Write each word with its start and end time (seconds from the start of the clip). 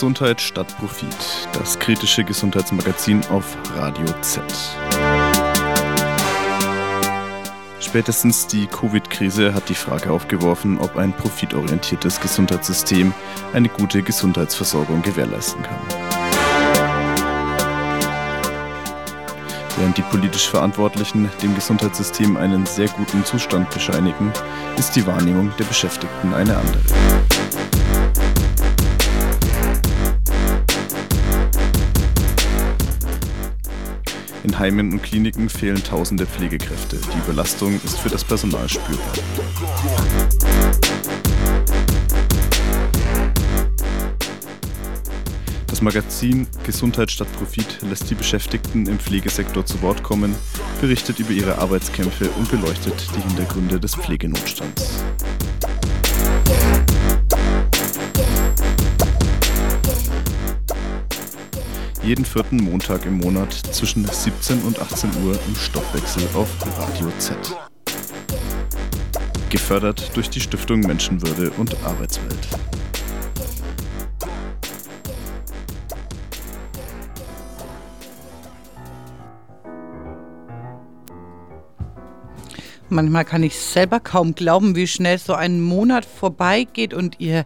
Gesundheit 0.00 0.40
statt 0.40 0.74
Profit. 0.78 1.14
Das 1.52 1.78
kritische 1.78 2.24
Gesundheitsmagazin 2.24 3.20
auf 3.26 3.58
Radio 3.76 4.06
Z. 4.22 4.42
Spätestens 7.80 8.46
die 8.46 8.66
Covid-Krise 8.66 9.52
hat 9.52 9.68
die 9.68 9.74
Frage 9.74 10.10
aufgeworfen, 10.10 10.78
ob 10.78 10.96
ein 10.96 11.12
profitorientiertes 11.12 12.18
Gesundheitssystem 12.18 13.12
eine 13.52 13.68
gute 13.68 14.02
Gesundheitsversorgung 14.02 15.02
gewährleisten 15.02 15.62
kann. 15.64 15.76
Während 19.76 19.98
die 19.98 20.02
politisch 20.02 20.48
Verantwortlichen 20.48 21.28
dem 21.42 21.54
Gesundheitssystem 21.54 22.38
einen 22.38 22.64
sehr 22.64 22.88
guten 22.88 23.22
Zustand 23.26 23.68
bescheinigen, 23.68 24.32
ist 24.78 24.96
die 24.96 25.06
Wahrnehmung 25.06 25.52
der 25.58 25.64
Beschäftigten 25.64 26.32
eine 26.32 26.56
andere. 26.56 27.29
In 34.50 34.58
Heimen 34.58 34.92
und 34.92 35.00
Kliniken 35.00 35.48
fehlen 35.48 35.80
tausende 35.80 36.26
Pflegekräfte. 36.26 36.96
Die 36.96 37.18
Überlastung 37.20 37.80
ist 37.84 38.00
für 38.00 38.08
das 38.08 38.24
Personal 38.24 38.68
spürbar. 38.68 39.12
Das 45.68 45.80
Magazin 45.80 46.48
Gesundheit 46.64 47.12
statt 47.12 47.28
Profit 47.38 47.78
lässt 47.88 48.10
die 48.10 48.16
Beschäftigten 48.16 48.86
im 48.86 48.98
Pflegesektor 48.98 49.64
zu 49.64 49.80
Wort 49.82 50.02
kommen, 50.02 50.34
berichtet 50.80 51.20
über 51.20 51.30
ihre 51.30 51.58
Arbeitskämpfe 51.58 52.28
und 52.30 52.50
beleuchtet 52.50 53.06
die 53.16 53.20
Hintergründe 53.20 53.78
des 53.78 53.94
Pflegenotstands. 53.94 55.04
Jeden 62.10 62.24
vierten 62.24 62.56
Montag 62.56 63.06
im 63.06 63.18
Monat 63.18 63.52
zwischen 63.52 64.04
17 64.04 64.62
und 64.62 64.80
18 64.80 65.10
Uhr 65.24 65.38
im 65.46 65.54
Stoffwechsel 65.54 66.24
auf 66.34 66.48
Radio 66.76 67.08
Z. 67.18 67.36
Gefördert 69.48 70.10
durch 70.16 70.28
die 70.28 70.40
Stiftung 70.40 70.80
Menschenwürde 70.80 71.52
und 71.52 71.72
Arbeitswelt. 71.84 72.48
Manchmal 82.88 83.24
kann 83.24 83.44
ich 83.44 83.56
selber 83.56 84.00
kaum 84.00 84.34
glauben, 84.34 84.74
wie 84.74 84.88
schnell 84.88 85.18
so 85.18 85.34
ein 85.34 85.60
Monat 85.60 86.04
vorbeigeht 86.04 86.92
und 86.92 87.20
ihr 87.20 87.44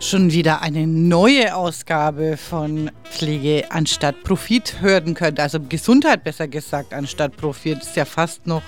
schon 0.00 0.32
wieder 0.32 0.62
eine 0.62 0.86
neue 0.86 1.56
Ausgabe 1.56 2.36
von 2.36 2.90
Pflege 3.10 3.64
anstatt 3.70 4.22
Profit 4.22 4.80
hören 4.80 5.14
könnt. 5.14 5.40
Also 5.40 5.58
Gesundheit 5.60 6.24
besser 6.24 6.46
gesagt 6.46 6.94
anstatt 6.94 7.36
Profit 7.36 7.82
ist 7.82 7.96
ja 7.96 8.04
fast 8.04 8.46
noch 8.46 8.62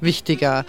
wichtiger. 0.00 0.64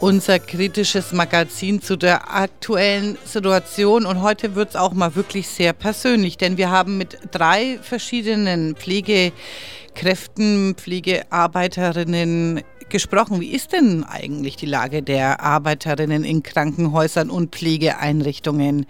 Unser 0.00 0.40
kritisches 0.40 1.12
Magazin 1.12 1.80
zu 1.80 1.96
der 1.96 2.34
aktuellen 2.34 3.16
Situation. 3.24 4.06
Und 4.06 4.22
heute 4.22 4.56
wird 4.56 4.70
es 4.70 4.76
auch 4.76 4.92
mal 4.92 5.14
wirklich 5.14 5.46
sehr 5.46 5.72
persönlich, 5.72 6.36
denn 6.36 6.56
wir 6.56 6.70
haben 6.70 6.98
mit 6.98 7.18
drei 7.30 7.78
verschiedenen 7.80 8.74
Pflegekräften, 8.74 10.74
Pflegearbeiterinnen 10.74 12.62
gesprochen. 12.92 13.40
Wie 13.40 13.50
ist 13.50 13.72
denn 13.72 14.04
eigentlich 14.04 14.54
die 14.54 14.66
Lage 14.66 15.02
der 15.02 15.40
Arbeiterinnen 15.40 16.22
in 16.22 16.44
Krankenhäusern 16.44 17.30
und 17.30 17.56
Pflegeeinrichtungen? 17.56 18.86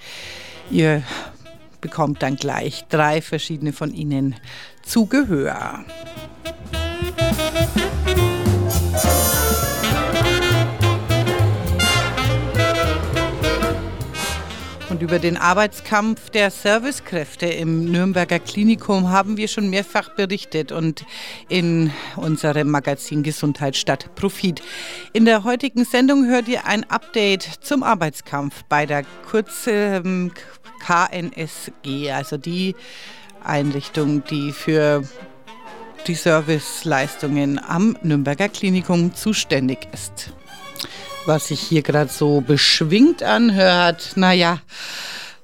Ihr 0.71 1.03
bekommt 1.81 2.23
dann 2.23 2.37
gleich 2.37 2.85
drei 2.91 3.23
verschiedene 3.23 3.73
von 3.73 3.95
ihnen 3.95 4.35
zu 4.83 5.07
Gehör. 5.07 5.85
Über 15.03 15.19
den 15.19 15.37
Arbeitskampf 15.37 16.31
der 16.31 16.53
Servicekräfte 16.53 17.47
im 17.47 17.91
Nürnberger 17.91 18.39
Klinikum 18.39 19.11
haben 19.11 19.37
wir 19.37 19.49
schon 19.49 19.69
mehrfach 19.69 20.15
berichtet 20.15 20.71
und 20.71 21.05
in 21.49 21.91
unserem 22.15 22.71
Magazin 22.71 23.25
Gesundheit 23.25 23.75
statt 23.75 24.15
Profit. 24.15 24.63
In 25.13 25.25
der 25.25 25.43
heutigen 25.43 25.85
Sendung 25.85 26.29
hört 26.29 26.47
ihr 26.47 26.67
ein 26.67 26.89
Update 26.89 27.43
zum 27.63 27.83
Arbeitskampf 27.83 28.63
bei 28.69 28.87
der 28.87 29.03
kurzen 29.29 30.33
KNSG, 30.87 32.13
also 32.13 32.37
die 32.37 32.77
Einrichtung, 33.43 34.23
die 34.31 34.53
für 34.53 35.03
die 36.07 36.15
Serviceleistungen 36.15 37.59
am 37.59 37.99
Nürnberger 38.05 38.49
Klinikum 38.49 39.13
zuständig 39.17 39.89
ist 39.93 40.33
was 41.27 41.49
sich 41.49 41.61
hier 41.61 41.83
gerade 41.83 42.11
so 42.11 42.41
beschwingt 42.41 43.23
anhört, 43.23 44.13
naja, 44.17 44.61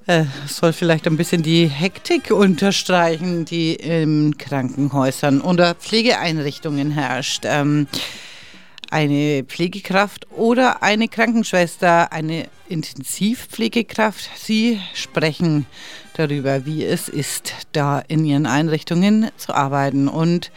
äh, 0.07 0.25
soll 0.47 0.73
vielleicht 0.73 1.07
ein 1.07 1.17
bisschen 1.17 1.43
die 1.43 1.67
Hektik 1.67 2.31
unterstreichen, 2.31 3.45
die 3.45 3.75
in 3.75 4.37
Krankenhäusern 4.37 5.41
oder 5.41 5.75
Pflegeeinrichtungen 5.75 6.91
herrscht. 6.91 7.43
Ähm, 7.45 7.87
eine 8.89 9.43
Pflegekraft 9.43 10.27
oder 10.31 10.81
eine 10.81 11.07
Krankenschwester, 11.07 12.11
eine 12.11 12.47
Intensivpflegekraft. 12.67 14.29
Sie 14.35 14.81
sprechen 14.95 15.67
darüber, 16.19 16.65
wie 16.65 16.85
es 16.85 17.09
ist, 17.09 17.53
da 17.71 17.99
in 17.99 18.25
ihren 18.25 18.45
Einrichtungen 18.45 19.31
zu 19.37 19.53
arbeiten. 19.53 20.07
Und 20.07 20.51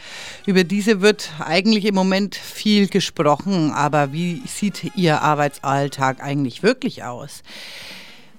über 0.45 0.63
diese 0.63 1.01
wird 1.01 1.31
eigentlich 1.39 1.85
im 1.85 1.95
Moment 1.95 2.35
viel 2.35 2.87
gesprochen. 2.87 3.71
Aber 3.71 4.13
wie 4.13 4.41
sieht 4.45 4.91
Ihr 4.95 5.21
Arbeitsalltag 5.21 6.21
eigentlich 6.21 6.61
wirklich 6.61 7.03
aus? 7.03 7.41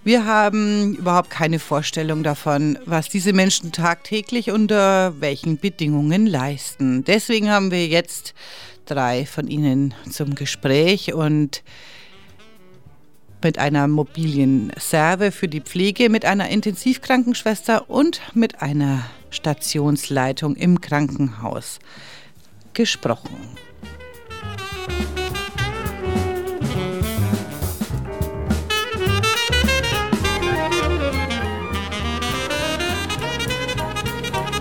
Wir 0.05 0.27
haben 0.27 0.95
überhaupt 0.97 1.31
keine 1.31 1.59
Vorstellung 1.59 2.23
davon, 2.23 2.79
was 2.85 3.09
diese 3.09 3.33
Menschen 3.33 3.73
tagtäglich 3.73 4.51
unter 4.51 5.19
welchen 5.19 5.59
Bedingungen 5.59 6.27
leisten. 6.27 7.05
Deswegen 7.05 7.51
haben 7.51 7.71
wir 7.71 7.87
jetzt 7.87 8.35
drei 8.85 9.25
von 9.25 9.49
ihnen 9.49 9.95
zum 10.11 10.35
Gespräch 10.35 11.15
und 11.15 11.63
mit 13.45 13.59
einer 13.59 13.87
mobilen 13.89 14.73
Serve 14.79 15.31
für 15.31 15.49
die 15.49 15.61
Pflege, 15.61 16.09
mit 16.09 16.25
einer 16.25 16.49
Intensivkrankenschwester 16.49 17.91
und 17.91 18.23
mit 18.33 18.63
einer 18.63 19.05
Stationsleitung 19.29 20.57
im 20.57 20.81
Krankenhaus 20.81 21.79
gesprochen. 22.73 23.37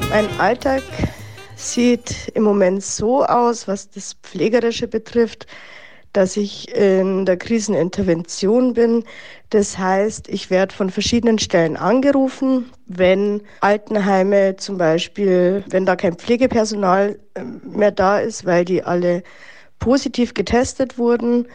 Mein 0.09 0.27
Alltag 0.39 0.83
sieht 1.55 2.29
im 2.35 2.43
Moment 2.43 2.83
so 2.83 3.23
aus, 3.23 3.67
was 3.67 3.89
das 3.89 4.16
Pflegerische 4.22 4.89
betrifft, 4.89 5.47
dass 6.13 6.38
ich 6.38 6.74
in 6.74 7.25
der 7.25 7.38
Krisenintervention 7.38 8.74
bin. 8.74 9.03
Das 9.50 9.78
heißt, 9.78 10.29
ich 10.29 10.50
werde 10.50 10.74
von 10.74 10.90
verschiedenen 10.90 11.40
Stellen 11.40 11.75
angerufen, 11.75 12.72
wenn 12.85 13.41
Altenheime 13.62 14.56
zum 14.56 14.78
Beispiel, 14.78 15.63
wenn 15.69 15.85
da 15.85 15.96
kein 15.96 16.16
Pflegepersonal 16.16 17.19
ähm, 17.35 17.62
mehr 17.66 17.91
da 17.91 18.19
ist, 18.19 18.46
weil 18.46 18.63
die 18.63 18.84
alle 18.84 19.23
positiv 19.79 20.34
getestet 20.34 20.97
wurden. 20.97 21.47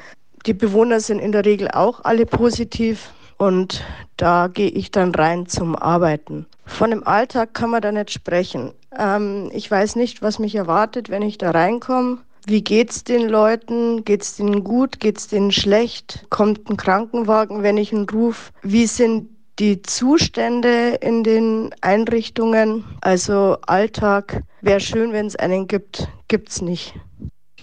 Die 0.46 0.54
Bewohner 0.54 1.00
sind 1.00 1.20
in 1.20 1.32
der 1.32 1.44
Regel 1.44 1.68
auch 1.70 2.04
alle 2.04 2.26
positiv 2.26 3.10
und 3.38 3.84
da 4.16 4.48
gehe 4.48 4.68
ich 4.68 4.90
dann 4.90 5.14
rein 5.14 5.46
zum 5.46 5.76
Arbeiten. 5.76 6.46
Von 6.66 6.90
dem 6.90 7.06
Alltag 7.06 7.54
kann 7.54 7.70
man 7.70 7.80
da 7.80 7.92
nicht 7.92 8.10
sprechen. 8.10 8.72
Ähm, 8.96 9.50
ich 9.52 9.70
weiß 9.70 9.96
nicht, 9.96 10.20
was 10.22 10.38
mich 10.38 10.54
erwartet, 10.54 11.08
wenn 11.08 11.22
ich 11.22 11.38
da 11.38 11.52
reinkomme. 11.52 12.18
Wie 12.46 12.62
geht's 12.62 13.04
den 13.04 13.28
Leuten? 13.28 14.04
Geht's 14.04 14.36
denen 14.36 14.64
gut? 14.64 15.00
Geht's 15.00 15.28
denen 15.28 15.52
schlecht? 15.52 16.26
Kommt 16.30 16.68
ein 16.70 16.76
Krankenwagen, 16.76 17.62
wenn 17.62 17.76
ich 17.76 17.92
ihn 17.92 18.06
rufe? 18.08 18.52
Wie 18.62 18.86
sind 18.86 19.28
die 19.58 19.82
Zustände 19.82 20.98
in 21.00 21.24
den 21.24 21.74
Einrichtungen? 21.80 22.84
Also 23.00 23.58
Alltag 23.66 24.42
wäre 24.60 24.80
schön, 24.80 25.12
wenn 25.12 25.26
es 25.26 25.36
einen 25.36 25.66
gibt. 25.66 26.08
Gibt's 26.28 26.62
nicht 26.62 26.94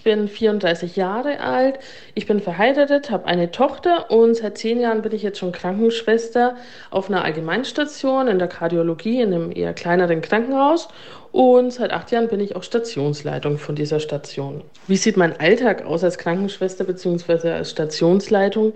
bin 0.06 0.28
34 0.28 0.94
Jahre 0.94 1.40
alt, 1.40 1.80
ich 2.14 2.26
bin 2.26 2.38
verheiratet, 2.38 3.10
habe 3.10 3.26
eine 3.26 3.50
Tochter 3.50 4.08
und 4.08 4.36
seit 4.36 4.56
zehn 4.56 4.78
Jahren 4.78 5.02
bin 5.02 5.12
ich 5.12 5.24
jetzt 5.24 5.40
schon 5.40 5.50
Krankenschwester 5.50 6.54
auf 6.92 7.08
einer 7.10 7.24
Allgemeinstation 7.24 8.28
in 8.28 8.38
der 8.38 8.46
Kardiologie 8.46 9.20
in 9.20 9.34
einem 9.34 9.50
eher 9.50 9.74
kleineren 9.74 10.20
Krankenhaus 10.20 10.86
und 11.36 11.70
seit 11.70 11.92
acht 11.92 12.10
Jahren 12.12 12.28
bin 12.28 12.40
ich 12.40 12.56
auch 12.56 12.62
Stationsleitung 12.62 13.58
von 13.58 13.74
dieser 13.74 14.00
Station. 14.00 14.62
Wie 14.86 14.96
sieht 14.96 15.18
mein 15.18 15.38
Alltag 15.38 15.84
aus 15.84 16.02
als 16.02 16.16
Krankenschwester 16.16 16.84
bzw. 16.84 17.50
als 17.50 17.72
Stationsleitung? 17.72 18.72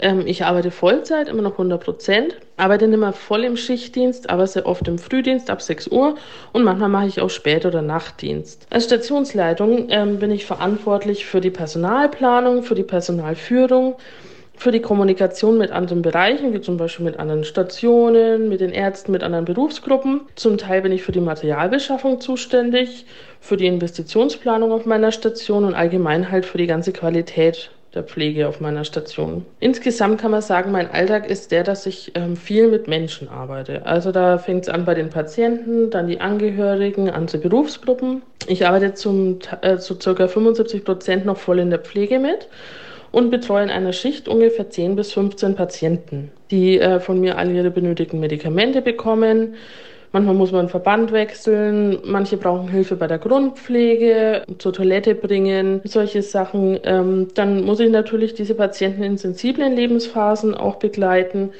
Ähm, 0.00 0.26
ich 0.26 0.44
arbeite 0.44 0.72
Vollzeit, 0.72 1.28
immer 1.28 1.42
noch 1.42 1.52
100 1.52 1.80
Prozent, 1.80 2.36
arbeite 2.56 2.88
nicht 2.88 2.98
mehr 2.98 3.12
voll 3.12 3.44
im 3.44 3.56
Schichtdienst, 3.56 4.28
aber 4.28 4.48
sehr 4.48 4.66
oft 4.66 4.88
im 4.88 4.98
Frühdienst 4.98 5.50
ab 5.50 5.62
6 5.62 5.86
Uhr 5.86 6.16
und 6.52 6.64
manchmal 6.64 6.88
mache 6.88 7.06
ich 7.06 7.20
auch 7.20 7.30
Spät- 7.30 7.64
oder 7.64 7.80
Nachtdienst. 7.80 8.66
Als 8.70 8.86
Stationsleitung 8.86 9.86
ähm, 9.90 10.18
bin 10.18 10.32
ich 10.32 10.46
verantwortlich 10.46 11.26
für 11.26 11.40
die 11.40 11.50
Personalplanung, 11.50 12.64
für 12.64 12.74
die 12.74 12.82
Personalführung, 12.82 13.94
für 14.60 14.72
die 14.72 14.80
Kommunikation 14.80 15.56
mit 15.56 15.72
anderen 15.72 16.02
Bereichen, 16.02 16.52
wie 16.52 16.60
zum 16.60 16.76
Beispiel 16.76 17.06
mit 17.06 17.18
anderen 17.18 17.44
Stationen, 17.44 18.50
mit 18.50 18.60
den 18.60 18.72
Ärzten, 18.72 19.10
mit 19.10 19.22
anderen 19.22 19.46
Berufsgruppen. 19.46 20.20
Zum 20.34 20.58
Teil 20.58 20.82
bin 20.82 20.92
ich 20.92 21.02
für 21.02 21.12
die 21.12 21.20
Materialbeschaffung 21.22 22.20
zuständig, 22.20 23.06
für 23.40 23.56
die 23.56 23.66
Investitionsplanung 23.66 24.70
auf 24.70 24.84
meiner 24.84 25.12
Station 25.12 25.64
und 25.64 25.74
allgemein 25.74 26.30
halt 26.30 26.44
für 26.44 26.58
die 26.58 26.66
ganze 26.66 26.92
Qualität 26.92 27.70
der 27.94 28.02
Pflege 28.02 28.46
auf 28.48 28.60
meiner 28.60 28.84
Station. 28.84 29.46
Insgesamt 29.60 30.20
kann 30.20 30.30
man 30.30 30.42
sagen, 30.42 30.70
mein 30.72 30.90
Alltag 30.90 31.28
ist 31.28 31.52
der, 31.52 31.64
dass 31.64 31.86
ich 31.86 32.12
ähm, 32.14 32.36
viel 32.36 32.68
mit 32.68 32.86
Menschen 32.86 33.30
arbeite. 33.30 33.86
Also 33.86 34.12
da 34.12 34.36
fängt 34.36 34.64
es 34.64 34.68
an 34.68 34.84
bei 34.84 34.94
den 34.94 35.08
Patienten, 35.08 35.90
dann 35.90 36.06
die 36.06 36.20
Angehörigen, 36.20 37.08
andere 37.08 37.38
Berufsgruppen. 37.38 38.20
Ich 38.46 38.66
arbeite 38.66 38.92
zum, 38.92 39.38
äh, 39.62 39.78
zu 39.78 39.96
ca. 39.96 40.28
75 40.28 40.84
Prozent 40.84 41.24
noch 41.24 41.38
voll 41.38 41.60
in 41.60 41.70
der 41.70 41.78
Pflege 41.78 42.18
mit 42.18 42.46
und 43.12 43.30
betreue 43.30 43.64
in 43.64 43.70
einer 43.70 43.92
Schicht 43.92 44.28
ungefähr 44.28 44.70
10 44.70 44.96
bis 44.96 45.12
15 45.12 45.54
Patienten, 45.54 46.30
die 46.50 46.78
äh, 46.78 47.00
von 47.00 47.20
mir 47.20 47.38
alle 47.38 47.52
ihre 47.52 47.70
benötigten 47.70 48.20
Medikamente 48.20 48.82
bekommen. 48.82 49.54
Manchmal 50.12 50.34
muss 50.34 50.50
man 50.50 50.60
einen 50.60 50.68
Verband 50.68 51.12
wechseln, 51.12 51.98
manche 52.04 52.36
brauchen 52.36 52.68
Hilfe 52.68 52.96
bei 52.96 53.06
der 53.06 53.18
Grundpflege, 53.18 54.42
zur 54.58 54.72
Toilette 54.72 55.14
bringen, 55.14 55.80
solche 55.84 56.22
Sachen. 56.22 56.80
Ähm, 56.82 57.28
dann 57.34 57.64
muss 57.64 57.78
ich 57.78 57.90
natürlich 57.90 58.34
diese 58.34 58.56
Patienten 58.56 59.04
in 59.04 59.18
sensiblen 59.18 59.76
Lebensphasen 59.76 60.54
auch 60.54 60.76
begleiten 60.76 61.50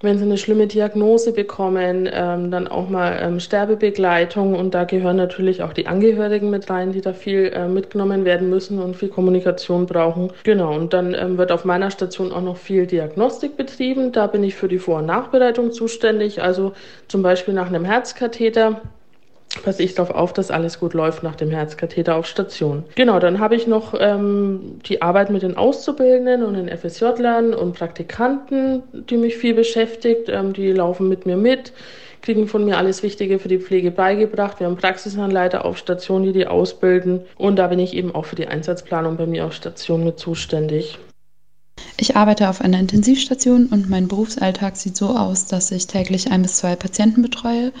wenn 0.00 0.18
sie 0.18 0.24
eine 0.24 0.38
schlimme 0.38 0.66
Diagnose 0.66 1.32
bekommen, 1.32 2.08
ähm, 2.12 2.50
dann 2.50 2.68
auch 2.68 2.88
mal 2.88 3.18
ähm, 3.20 3.40
Sterbebegleitung 3.40 4.54
und 4.54 4.74
da 4.74 4.84
gehören 4.84 5.16
natürlich 5.16 5.62
auch 5.62 5.72
die 5.72 5.86
Angehörigen 5.86 6.50
mit 6.50 6.70
rein, 6.70 6.92
die 6.92 7.00
da 7.00 7.12
viel 7.12 7.52
äh, 7.54 7.68
mitgenommen 7.68 8.24
werden 8.24 8.48
müssen 8.48 8.78
und 8.78 8.96
viel 8.96 9.08
Kommunikation 9.08 9.86
brauchen. 9.86 10.32
Genau, 10.44 10.74
und 10.74 10.92
dann 10.92 11.14
ähm, 11.14 11.38
wird 11.38 11.50
auf 11.52 11.64
meiner 11.64 11.90
Station 11.90 12.32
auch 12.32 12.42
noch 12.42 12.56
viel 12.56 12.86
Diagnostik 12.86 13.56
betrieben. 13.56 14.12
Da 14.12 14.26
bin 14.26 14.44
ich 14.44 14.54
für 14.54 14.68
die 14.68 14.78
Vor- 14.78 14.98
und 14.98 15.06
Nachbereitung 15.06 15.72
zuständig, 15.72 16.42
also 16.42 16.72
zum 17.08 17.22
Beispiel 17.22 17.54
nach 17.54 17.68
einem 17.68 17.84
Herzkatheter 17.84 18.80
passe 19.62 19.82
ich 19.82 19.94
darauf 19.94 20.14
auf, 20.14 20.32
dass 20.32 20.50
alles 20.50 20.78
gut 20.78 20.94
läuft 20.94 21.22
nach 21.22 21.36
dem 21.36 21.50
Herzkatheter 21.50 22.16
auf 22.16 22.26
Station. 22.26 22.84
Genau, 22.94 23.18
dann 23.18 23.38
habe 23.38 23.56
ich 23.56 23.66
noch 23.66 23.94
ähm, 23.98 24.80
die 24.86 25.02
Arbeit 25.02 25.30
mit 25.30 25.42
den 25.42 25.56
Auszubildenden 25.56 26.42
und 26.42 26.54
den 26.54 26.68
FSJ-Lern 26.68 27.54
und 27.54 27.74
Praktikanten, 27.74 28.82
die 28.92 29.16
mich 29.16 29.36
viel 29.36 29.54
beschäftigt. 29.54 30.28
Ähm, 30.28 30.52
die 30.52 30.72
laufen 30.72 31.08
mit 31.08 31.26
mir 31.26 31.36
mit, 31.36 31.72
kriegen 32.20 32.46
von 32.46 32.64
mir 32.64 32.76
alles 32.76 33.02
Wichtige 33.02 33.38
für 33.38 33.48
die 33.48 33.58
Pflege 33.58 33.90
beigebracht. 33.90 34.60
Wir 34.60 34.66
haben 34.66 34.76
Praxisanleiter 34.76 35.64
auf 35.64 35.78
Station, 35.78 36.24
die 36.24 36.32
die 36.32 36.46
ausbilden. 36.46 37.22
Und 37.36 37.56
da 37.56 37.68
bin 37.68 37.78
ich 37.78 37.94
eben 37.94 38.14
auch 38.14 38.26
für 38.26 38.36
die 38.36 38.48
Einsatzplanung 38.48 39.16
bei 39.16 39.26
mir 39.26 39.46
auf 39.46 39.54
Station 39.54 40.04
mit 40.04 40.18
zuständig. 40.18 40.98
Ich 41.96 42.16
arbeite 42.16 42.48
auf 42.48 42.60
einer 42.60 42.78
Intensivstation 42.78 43.66
und 43.66 43.88
mein 43.88 44.08
Berufsalltag 44.08 44.76
sieht 44.76 44.96
so 44.96 45.16
aus, 45.16 45.46
dass 45.46 45.70
ich 45.70 45.86
täglich 45.86 46.30
ein 46.30 46.42
bis 46.42 46.56
zwei 46.56 46.76
Patienten 46.76 47.22
betreue. 47.22 47.72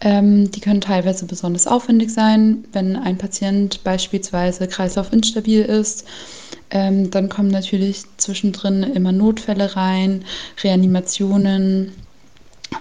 Ähm, 0.00 0.50
die 0.50 0.60
können 0.60 0.80
teilweise 0.80 1.26
besonders 1.26 1.66
aufwendig 1.66 2.10
sein, 2.10 2.64
wenn 2.72 2.96
ein 2.96 3.18
Patient 3.18 3.84
beispielsweise 3.84 4.66
kreislaufinstabil 4.66 5.62
ist. 5.62 6.04
Ähm, 6.70 7.10
dann 7.10 7.28
kommen 7.28 7.50
natürlich 7.50 8.02
zwischendrin 8.16 8.82
immer 8.82 9.12
Notfälle 9.12 9.76
rein, 9.76 10.24
Reanimationen 10.62 11.92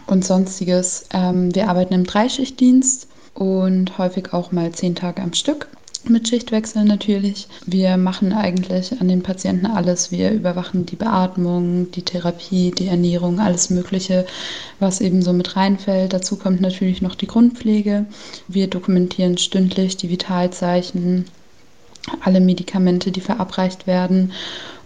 und 0.07 0.25
sonstiges. 0.25 1.05
Ähm, 1.13 1.53
wir 1.53 1.69
arbeiten 1.69 1.93
im 1.93 2.05
Dreischichtdienst 2.05 3.07
und 3.35 3.97
häufig 3.97 4.33
auch 4.33 4.51
mal 4.51 4.71
zehn 4.71 4.95
Tage 4.95 5.21
am 5.21 5.33
Stück 5.33 5.67
mit 6.09 6.27
Schichtwechsel 6.27 6.83
natürlich. 6.83 7.47
Wir 7.65 7.97
machen 7.97 8.33
eigentlich 8.33 8.99
an 8.99 9.07
den 9.07 9.23
Patienten 9.23 9.65
alles. 9.65 10.11
Wir 10.11 10.31
überwachen 10.31 10.85
die 10.85 10.95
Beatmung, 10.95 11.91
die 11.91 12.03
Therapie, 12.03 12.71
die 12.71 12.87
Ernährung, 12.87 13.39
alles 13.39 13.69
Mögliche, 13.69 14.25
was 14.79 15.01
eben 15.01 15.21
so 15.21 15.33
mit 15.33 15.55
reinfällt. 15.55 16.13
Dazu 16.13 16.37
kommt 16.37 16.61
natürlich 16.61 17.01
noch 17.01 17.15
die 17.15 17.27
Grundpflege. 17.27 18.05
Wir 18.47 18.67
dokumentieren 18.67 19.37
stündlich 19.37 19.97
die 19.97 20.09
Vitalzeichen, 20.09 21.25
alle 22.21 22.39
Medikamente, 22.39 23.11
die 23.11 23.21
verabreicht 23.21 23.87
werden 23.87 24.31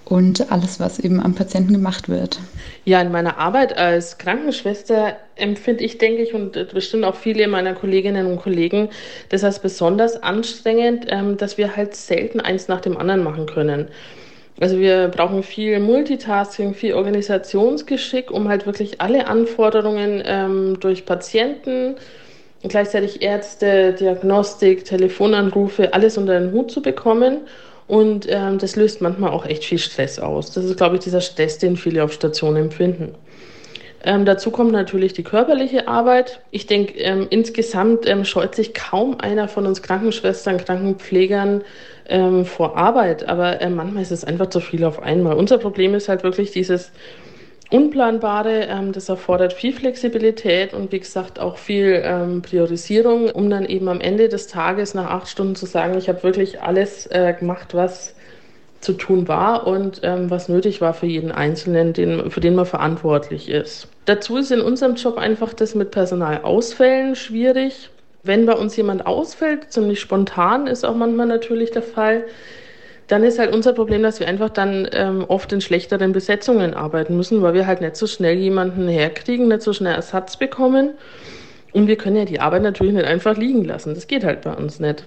und 0.06 0.52
alles, 0.52 0.80
was 0.80 1.00
eben 1.00 1.20
am 1.20 1.34
Patienten 1.34 1.74
gemacht 1.74 2.08
wird. 2.10 2.40
Ja, 2.86 3.02
in 3.02 3.12
meiner 3.12 3.38
Arbeit 3.38 3.78
als 3.78 4.18
Krankenschwester 4.20 5.18
empfinde 5.36 5.84
ich, 5.84 5.98
denke 5.98 6.22
ich, 6.22 6.34
und 6.34 6.54
bestimmt 6.74 7.04
auch 7.04 7.16
viele 7.16 7.48
meiner 7.48 7.74
Kolleginnen 7.74 8.28
und 8.28 8.38
Kollegen, 8.40 8.90
das 9.30 9.44
als 9.44 9.60
besonders 9.60 10.22
anstrengend, 10.22 11.08
ähm, 11.10 11.38
dass 11.38 11.58
wir 11.58 11.76
halt 11.76 11.96
selten 11.96 12.40
eins 12.40 12.68
nach 12.68 12.82
dem 12.82 12.98
anderen 12.98 13.24
machen 13.24 13.48
können. 13.48 13.88
Also 14.60 14.80
wir 14.80 15.10
brauchen 15.10 15.44
viel 15.44 15.80
Multitasking, 15.80 16.76
viel 16.76 16.94
Organisationsgeschick, 16.94 18.32
um 18.32 18.48
halt 18.48 18.66
wirklich 18.66 19.02
alle 19.02 19.28
Anforderungen 19.28 20.24
ähm, 20.26 20.80
durch 20.80 21.06
Patienten, 21.06 21.96
gleichzeitig 22.64 23.22
Ärzte, 23.22 23.94
Diagnostik, 23.94 24.86
Telefonanrufe, 24.86 25.94
alles 25.94 26.18
unter 26.18 26.40
den 26.40 26.54
Hut 26.54 26.72
zu 26.72 26.82
bekommen 26.82 27.42
und 27.88 28.28
ähm, 28.30 28.58
das 28.58 28.76
löst 28.76 29.02
manchmal 29.02 29.32
auch 29.32 29.46
echt 29.46 29.64
viel 29.64 29.78
Stress 29.78 30.20
aus. 30.20 30.52
Das 30.52 30.66
ist, 30.66 30.78
glaube 30.78 30.96
ich, 30.96 31.04
dieser 31.04 31.22
Stress, 31.22 31.60
den 31.60 31.78
viele 31.78 32.04
auf 32.04 32.14
Stationen 32.14 32.58
empfinden. 32.58 33.14
Ähm, 34.04 34.26
dazu 34.26 34.52
kommt 34.52 34.72
natürlich 34.72 35.14
die 35.14 35.24
körperliche 35.24 35.88
Arbeit. 35.88 36.42
Ich 36.52 36.68
denke, 36.68 36.94
ähm, 37.00 37.26
insgesamt 37.30 38.08
ähm, 38.08 38.24
scheut 38.24 38.54
sich 38.54 38.74
kaum 38.76 39.20
einer 39.20 39.48
von 39.48 39.66
uns 39.66 39.82
Krankenschwestern, 39.82 40.58
Krankenpflegern 40.58 41.64
ähm, 42.08 42.46
vor 42.46 42.78
Arbeit. 42.78 43.28
Aber 43.28 43.62
äh, 43.62 43.70
manchmal 43.70 44.04
ist 44.04 44.12
es 44.12 44.24
einfach 44.24 44.48
zu 44.50 44.60
viel 44.60 44.84
auf 44.84 45.02
einmal. 45.02 45.36
Unser 45.36 45.58
Problem 45.58 45.96
ist 45.96 46.08
halt 46.08 46.22
wirklich 46.24 46.52
dieses 46.52 46.92
Unplanbare, 47.72 48.68
ähm, 48.70 48.92
das 48.92 49.10
erfordert 49.10 49.54
viel 49.54 49.74
Flexibilität 49.74 50.74
und 50.74 50.92
wie 50.92 51.00
gesagt 51.00 51.40
auch 51.40 51.58
viel 51.58 52.02
ähm, 52.04 52.42
Priorisierung, 52.42 53.30
um 53.32 53.50
dann 53.50 53.66
eben 53.66 53.88
am 53.88 54.02
Ende 54.02 54.30
des 54.30 54.48
Tages 54.48 54.94
nach 54.94 55.10
acht 55.10 55.28
Stunden 55.28 55.56
zu 55.56 55.66
sagen, 55.66 55.98
ich 55.98 56.08
habe 56.08 56.22
wirklich 56.24 56.62
alles 56.62 57.08
äh, 57.08 57.34
gemacht, 57.34 57.74
was 57.74 58.14
zu 58.82 58.94
tun 58.94 59.28
war 59.28 59.66
und 59.66 60.02
ähm, 60.04 60.30
was 60.30 60.48
nötig 60.48 60.80
war 60.80 60.94
für 60.94 61.08
jeden 61.08 61.32
Einzelnen, 61.32 61.94
den, 61.94 62.30
für 62.30 62.40
den 62.40 62.54
man 62.54 62.68
verantwortlich 62.68 63.50
ist. 63.50 63.88
Dazu 64.06 64.38
ist 64.38 64.52
in 64.52 64.62
unserem 64.62 64.94
Job 64.94 65.18
einfach 65.18 65.54
das 65.54 65.74
mit 65.74 65.90
Personalausfällen 65.90 67.16
schwierig. 67.16 67.90
Wenn 68.22 68.46
bei 68.46 68.54
uns 68.54 68.76
jemand 68.76 69.08
ausfällt, 69.08 69.72
ziemlich 69.72 70.00
spontan 70.00 70.68
ist 70.68 70.86
auch 70.86 70.96
manchmal 70.96 71.26
natürlich 71.26 71.72
der 71.72 71.82
Fall, 71.82 72.26
dann 73.08 73.24
ist 73.24 73.38
halt 73.40 73.54
unser 73.54 73.74
Problem, 73.74 74.02
dass 74.02 74.20
wir 74.20 74.28
einfach 74.28 74.50
dann 74.50 74.88
ähm, 74.92 75.26
oft 75.28 75.52
in 75.54 75.62
schlechteren 75.62 76.12
Besetzungen 76.12 76.74
arbeiten 76.74 77.16
müssen, 77.16 77.42
weil 77.42 77.54
wir 77.54 77.68
halt 77.68 77.82
nicht 77.82 77.96
so 77.96 78.08
schnell 78.08 78.38
jemanden 78.38 78.88
herkriegen, 78.88 79.48
nicht 79.48 79.62
so 79.62 79.74
schnell 79.74 79.94
Ersatz 79.94 80.38
bekommen. 80.38 80.92
Und 81.74 81.88
wir 81.88 81.98
können 81.98 82.16
ja 82.16 82.26
die 82.26 82.40
Arbeit 82.40 82.64
natürlich 82.64 82.94
nicht 82.94 83.06
einfach 83.06 83.38
liegen 83.38 83.66
lassen. 83.66 83.94
Das 83.94 84.08
geht 84.08 84.24
halt 84.24 84.42
bei 84.42 84.54
uns 84.54 84.80
nicht. 84.80 85.04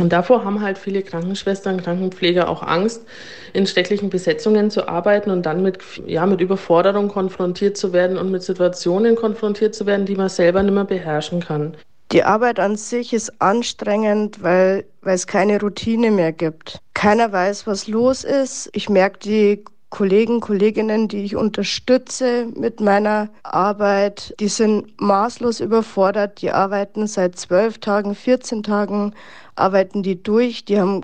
Und 0.00 0.12
davor 0.12 0.44
haben 0.44 0.62
halt 0.62 0.78
viele 0.78 1.02
Krankenschwestern, 1.02 1.82
Krankenpfleger 1.82 2.48
auch 2.48 2.62
Angst, 2.62 3.06
in 3.52 3.66
stecklichen 3.66 4.08
Besetzungen 4.08 4.70
zu 4.70 4.88
arbeiten 4.88 5.30
und 5.30 5.44
dann 5.44 5.62
mit, 5.62 5.78
ja, 6.06 6.24
mit 6.24 6.40
Überforderung 6.40 7.08
konfrontiert 7.08 7.76
zu 7.76 7.92
werden 7.92 8.16
und 8.16 8.30
mit 8.30 8.42
Situationen 8.42 9.16
konfrontiert 9.16 9.74
zu 9.74 9.84
werden, 9.84 10.06
die 10.06 10.16
man 10.16 10.30
selber 10.30 10.62
nicht 10.62 10.72
mehr 10.72 10.84
beherrschen 10.84 11.40
kann. 11.40 11.76
Die 12.12 12.24
Arbeit 12.24 12.60
an 12.60 12.76
sich 12.76 13.14
ist 13.14 13.40
anstrengend, 13.40 14.42
weil, 14.42 14.84
weil 15.00 15.14
es 15.14 15.26
keine 15.26 15.58
Routine 15.58 16.10
mehr 16.10 16.32
gibt. 16.32 16.78
Keiner 16.92 17.32
weiß, 17.32 17.66
was 17.66 17.86
los 17.86 18.22
ist. 18.22 18.68
Ich 18.74 18.90
merke 18.90 19.18
die 19.20 19.64
Kollegen, 19.88 20.40
Kolleginnen, 20.40 21.08
die 21.08 21.24
ich 21.24 21.36
unterstütze 21.36 22.48
mit 22.54 22.80
meiner 22.80 23.30
Arbeit, 23.42 24.34
die 24.40 24.48
sind 24.48 25.00
maßlos 25.00 25.60
überfordert. 25.60 26.42
Die 26.42 26.50
arbeiten 26.50 27.06
seit 27.06 27.38
zwölf 27.38 27.78
Tagen, 27.78 28.14
14 28.14 28.62
Tagen, 28.62 29.14
arbeiten 29.54 30.02
die 30.02 30.22
durch. 30.22 30.66
Die 30.66 30.78
haben 30.78 31.02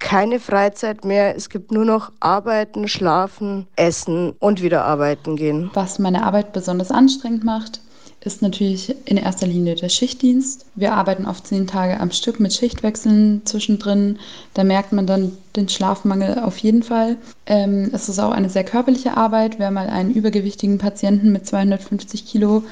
keine 0.00 0.40
Freizeit 0.40 1.04
mehr. 1.04 1.36
Es 1.36 1.50
gibt 1.50 1.70
nur 1.70 1.84
noch 1.84 2.12
Arbeiten, 2.18 2.88
Schlafen, 2.88 3.68
Essen 3.76 4.32
und 4.38 4.62
wieder 4.62 4.84
arbeiten 4.84 5.36
gehen. 5.36 5.70
Was 5.74 5.98
meine 5.98 6.24
Arbeit 6.24 6.52
besonders 6.52 6.90
anstrengend 6.90 7.44
macht, 7.44 7.80
ist 8.28 8.42
natürlich 8.42 8.94
in 9.06 9.16
erster 9.16 9.46
Linie 9.46 9.74
der 9.74 9.88
Schichtdienst. 9.88 10.66
Wir 10.74 10.92
arbeiten 10.92 11.26
oft 11.26 11.46
zehn 11.46 11.66
Tage 11.66 11.98
am 11.98 12.10
Stück 12.10 12.38
mit 12.38 12.52
Schichtwechseln 12.52 13.42
zwischendrin. 13.46 14.18
Da 14.52 14.64
merkt 14.64 14.92
man 14.92 15.06
dann 15.06 15.32
den 15.56 15.68
Schlafmangel 15.68 16.38
auf 16.40 16.58
jeden 16.58 16.82
Fall. 16.82 17.16
Ähm, 17.46 17.90
es 17.92 18.08
ist 18.08 18.18
auch 18.18 18.30
eine 18.30 18.50
sehr 18.50 18.64
körperliche 18.64 19.16
Arbeit. 19.16 19.58
Wer 19.58 19.70
mal 19.70 19.88
einen 19.88 20.12
übergewichtigen 20.12 20.76
Patienten 20.76 21.32
mit 21.32 21.46
250 21.46 22.26
Kilo 22.26 22.64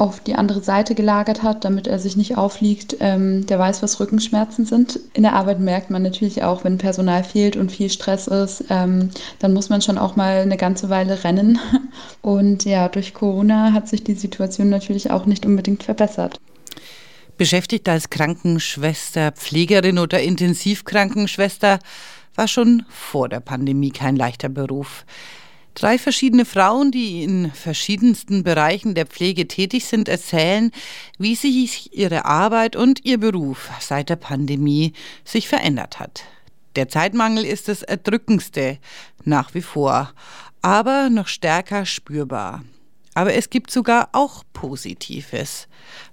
auf 0.00 0.20
die 0.20 0.34
andere 0.34 0.62
Seite 0.62 0.94
gelagert 0.94 1.42
hat, 1.42 1.64
damit 1.66 1.86
er 1.86 1.98
sich 1.98 2.16
nicht 2.16 2.38
aufliegt, 2.38 2.96
ähm, 3.00 3.44
der 3.44 3.58
weiß, 3.58 3.82
was 3.82 4.00
Rückenschmerzen 4.00 4.64
sind. 4.64 4.98
In 5.12 5.24
der 5.24 5.34
Arbeit 5.34 5.60
merkt 5.60 5.90
man 5.90 6.02
natürlich 6.02 6.42
auch, 6.42 6.64
wenn 6.64 6.78
Personal 6.78 7.22
fehlt 7.22 7.54
und 7.54 7.70
viel 7.70 7.90
Stress 7.90 8.26
ist, 8.26 8.64
ähm, 8.70 9.10
dann 9.40 9.52
muss 9.52 9.68
man 9.68 9.82
schon 9.82 9.98
auch 9.98 10.16
mal 10.16 10.38
eine 10.38 10.56
ganze 10.56 10.88
Weile 10.88 11.22
rennen. 11.22 11.58
Und 12.22 12.64
ja, 12.64 12.88
durch 12.88 13.14
Corona 13.14 13.72
hat 13.72 13.88
sich 13.88 14.04
die 14.04 14.14
Situation 14.14 14.68
natürlich 14.68 15.10
auch 15.10 15.26
nicht 15.26 15.44
unbedingt 15.44 15.82
verbessert. 15.82 16.40
Beschäftigt 17.36 17.88
als 17.88 18.10
Krankenschwester, 18.10 19.32
Pflegerin 19.32 19.98
oder 19.98 20.22
Intensivkrankenschwester 20.22 21.78
war 22.34 22.48
schon 22.48 22.84
vor 22.88 23.28
der 23.28 23.40
Pandemie 23.40 23.90
kein 23.90 24.16
leichter 24.16 24.48
Beruf. 24.48 25.04
Drei 25.74 25.98
verschiedene 25.98 26.44
Frauen, 26.44 26.90
die 26.90 27.22
in 27.22 27.52
verschiedensten 27.52 28.42
Bereichen 28.42 28.94
der 28.94 29.06
Pflege 29.06 29.46
tätig 29.46 29.86
sind, 29.86 30.08
erzählen, 30.08 30.72
wie 31.18 31.34
sich 31.34 31.96
ihre 31.96 32.24
Arbeit 32.24 32.76
und 32.76 33.04
ihr 33.04 33.18
Beruf 33.18 33.70
seit 33.80 34.08
der 34.08 34.16
Pandemie 34.16 34.92
sich 35.24 35.48
verändert 35.48 36.00
hat. 36.00 36.24
Der 36.76 36.88
Zeitmangel 36.88 37.44
ist 37.44 37.68
das 37.68 37.82
Erdrückendste 37.82 38.78
nach 39.24 39.54
wie 39.54 39.62
vor, 39.62 40.12
aber 40.62 41.08
noch 41.08 41.28
stärker 41.28 41.86
spürbar. 41.86 42.64
Aber 43.14 43.34
es 43.34 43.50
gibt 43.50 43.70
sogar 43.70 44.08
auch 44.12 44.44
Positives. 44.52 45.68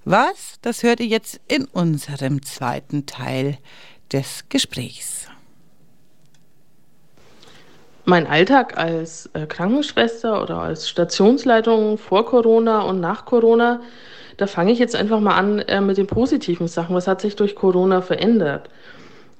Was? 0.05 0.55
Das 0.61 0.83
hört 0.83 0.99
ihr 0.99 1.07
jetzt 1.07 1.39
in 1.47 1.65
unserem 1.65 2.43
zweiten 2.43 3.05
Teil 3.05 3.57
des 4.11 4.45
Gesprächs. 4.49 5.16
Mein 8.09 8.25
Alltag 8.25 8.77
als 8.77 9.29
äh, 9.33 9.45
Krankenschwester 9.47 10.41
oder 10.41 10.59
als 10.59 10.87
Stationsleitung 10.87 11.97
vor 11.97 12.25
Corona 12.25 12.83
und 12.83 13.01
nach 13.01 13.25
Corona, 13.25 13.81
da 14.37 14.47
fange 14.47 14.71
ich 14.71 14.79
jetzt 14.79 14.95
einfach 14.95 15.19
mal 15.19 15.35
an 15.35 15.59
äh, 15.59 15.81
mit 15.81 15.97
den 15.97 16.07
positiven 16.07 16.69
Sachen. 16.69 16.95
Was 16.95 17.05
hat 17.05 17.19
sich 17.19 17.35
durch 17.35 17.53
Corona 17.53 18.01
verändert? 18.01 18.69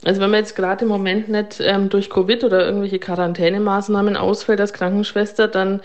Also 0.04 0.20
wenn 0.20 0.32
man 0.32 0.42
jetzt 0.42 0.58
gerade 0.58 0.84
im 0.84 0.90
Moment 0.90 1.30
nicht 1.30 1.62
ähm, 1.62 1.88
durch 1.88 2.10
Covid 2.10 2.44
oder 2.44 2.66
irgendwelche 2.66 3.00
Quarantänemaßnahmen 3.00 4.18
ausfällt 4.18 4.60
als 4.60 4.74
Krankenschwester, 4.74 5.48
dann 5.48 5.80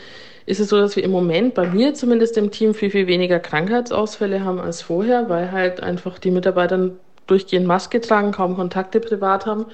ist 0.47 0.59
es 0.59 0.69
so, 0.69 0.77
dass 0.77 0.97
wir 0.97 1.05
im 1.05 1.13
Moment 1.13 1.55
bei 1.55 1.69
mir 1.69 1.95
zumindest 1.95 2.37
im 2.37 2.51
Team 2.51 2.75
viel, 2.75 2.91
viel 2.91 3.07
weniger 3.07 3.39
Krankheitsausfälle 3.39 4.45
haben 4.45 4.59
als 4.59 4.83
vorher, 4.83 5.29
weil 5.29 5.53
halt 5.53 5.81
einfach 5.85 6.19
die 6.19 6.33
Mitarbeiter 6.33 6.91
durchgehend 7.29 7.69
Maske 7.69 8.01
tragen, 8.01 8.33
kaum 8.33 8.57
Kontakte 8.57 8.99
privat 8.99 9.47
haben 9.47 9.67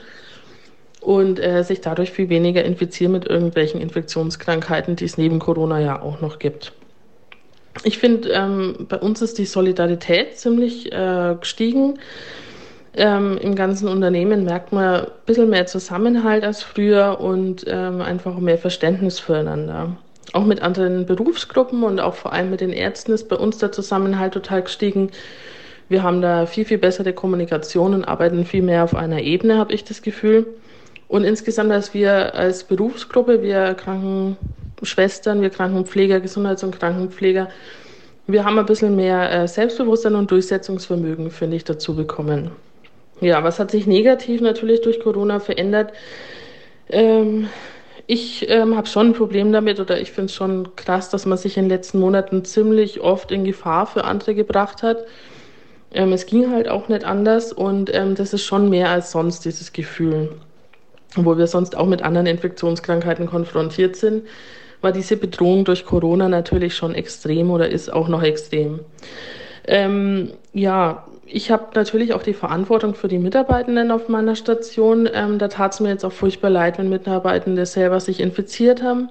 und 1.00 1.38
äh, 1.38 1.62
sich 1.62 1.80
dadurch 1.80 2.10
viel 2.10 2.28
weniger 2.28 2.64
infizieren 2.64 3.12
mit 3.12 3.26
irgendwelchen 3.26 3.80
Infektionskrankheiten, 3.80 4.96
die 4.96 5.04
es 5.04 5.18
neben 5.18 5.38
Corona 5.38 5.80
ja 5.80 6.02
auch 6.02 6.20
noch 6.20 6.38
gibt. 6.38 6.72
Ich 7.84 7.98
finde, 7.98 8.30
ähm, 8.30 8.86
bei 8.88 8.98
uns 8.98 9.22
ist 9.22 9.38
die 9.38 9.44
Solidarität 9.44 10.38
ziemlich 10.38 10.92
äh, 10.92 11.36
gestiegen. 11.38 11.98
Ähm, 12.94 13.38
Im 13.40 13.54
ganzen 13.54 13.86
Unternehmen 13.86 14.44
merkt 14.44 14.72
man 14.72 15.02
ein 15.02 15.06
bisschen 15.26 15.50
mehr 15.50 15.66
Zusammenhalt 15.66 16.42
als 16.42 16.62
früher 16.62 17.20
und 17.20 17.64
ähm, 17.68 18.00
einfach 18.00 18.36
mehr 18.38 18.58
Verständnis 18.58 19.20
füreinander. 19.20 19.96
Auch 20.32 20.44
mit 20.44 20.62
anderen 20.62 21.06
Berufsgruppen 21.06 21.84
und 21.84 22.00
auch 22.00 22.14
vor 22.14 22.32
allem 22.32 22.50
mit 22.50 22.60
den 22.60 22.72
Ärzten 22.72 23.12
ist 23.12 23.28
bei 23.28 23.36
uns 23.36 23.58
der 23.58 23.70
Zusammenhalt 23.70 24.34
total 24.34 24.62
gestiegen. 24.62 25.10
Wir 25.88 26.02
haben 26.02 26.20
da 26.20 26.46
viel, 26.46 26.64
viel 26.64 26.78
bessere 26.78 27.12
Kommunikation 27.12 27.94
und 27.94 28.04
arbeiten 28.04 28.44
viel 28.44 28.62
mehr 28.62 28.84
auf 28.84 28.94
einer 28.94 29.22
Ebene, 29.22 29.56
habe 29.56 29.72
ich 29.72 29.84
das 29.84 30.02
Gefühl. 30.02 30.46
Und 31.08 31.24
insgesamt, 31.24 31.70
dass 31.70 31.94
wir 31.94 32.34
als 32.34 32.64
Berufsgruppe, 32.64 33.42
wir 33.42 33.74
Krankenschwestern, 33.74 35.40
wir 35.40 35.50
Krankenpfleger, 35.50 36.20
Gesundheits- 36.20 36.62
und 36.62 36.78
Krankenpfleger, 36.78 37.48
wir 38.26 38.44
haben 38.44 38.58
ein 38.58 38.66
bisschen 38.66 38.94
mehr 38.94 39.32
äh, 39.32 39.48
Selbstbewusstsein 39.48 40.14
und 40.14 40.30
Durchsetzungsvermögen, 40.30 41.30
finde 41.30 41.56
ich, 41.56 41.64
dazu 41.64 41.96
bekommen. 41.96 42.50
Ja, 43.22 43.42
was 43.42 43.58
hat 43.58 43.70
sich 43.70 43.86
negativ 43.86 44.42
natürlich 44.42 44.82
durch 44.82 45.00
Corona 45.00 45.40
verändert? 45.40 45.94
Ähm, 46.90 47.48
ich 48.06 48.48
ähm, 48.50 48.76
habe 48.76 48.86
schon 48.86 49.08
ein 49.08 49.12
Problem 49.14 49.50
damit 49.50 49.80
oder 49.80 49.98
ich 49.98 50.12
finde 50.12 50.26
es 50.26 50.34
schon 50.34 50.76
krass, 50.76 51.08
dass 51.08 51.24
man 51.24 51.38
sich 51.38 51.56
in 51.56 51.64
den 51.64 51.70
letzten 51.70 52.00
Monaten 52.00 52.44
ziemlich 52.44 53.00
oft 53.00 53.32
in 53.32 53.44
Gefahr 53.44 53.86
für 53.86 54.04
andere 54.04 54.34
gebracht 54.34 54.82
hat. 54.82 55.06
Ähm, 55.90 56.12
es 56.12 56.26
ging 56.26 56.50
halt 56.52 56.68
auch 56.68 56.88
nicht 56.88 57.04
anders 57.04 57.52
und 57.52 57.92
ähm, 57.94 58.14
das 58.14 58.34
ist 58.34 58.44
schon 58.44 58.68
mehr 58.68 58.90
als 58.90 59.10
sonst 59.10 59.46
dieses 59.46 59.72
Gefühl 59.72 60.38
wo 61.14 61.36
wir 61.36 61.46
sonst 61.46 61.76
auch 61.76 61.86
mit 61.86 62.02
anderen 62.02 62.26
Infektionskrankheiten 62.26 63.26
konfrontiert 63.26 63.96
sind, 63.96 64.24
war 64.80 64.92
diese 64.92 65.16
Bedrohung 65.16 65.64
durch 65.64 65.84
Corona 65.84 66.28
natürlich 66.28 66.74
schon 66.76 66.94
extrem 66.94 67.50
oder 67.50 67.68
ist 67.68 67.92
auch 67.92 68.08
noch 68.08 68.22
extrem. 68.22 68.80
Ähm, 69.66 70.32
ja, 70.52 71.04
ich 71.26 71.50
habe 71.50 71.66
natürlich 71.74 72.14
auch 72.14 72.22
die 72.22 72.32
Verantwortung 72.32 72.94
für 72.94 73.08
die 73.08 73.18
Mitarbeitenden 73.18 73.90
auf 73.90 74.08
meiner 74.08 74.34
Station. 74.34 75.08
Ähm, 75.12 75.38
da 75.38 75.48
tat 75.48 75.74
es 75.74 75.80
mir 75.80 75.90
jetzt 75.90 76.04
auch 76.04 76.12
furchtbar 76.12 76.50
leid, 76.50 76.78
wenn 76.78 76.88
Mitarbeitende 76.88 77.66
selber 77.66 78.00
sich 78.00 78.20
infiziert 78.20 78.82
haben, 78.82 79.10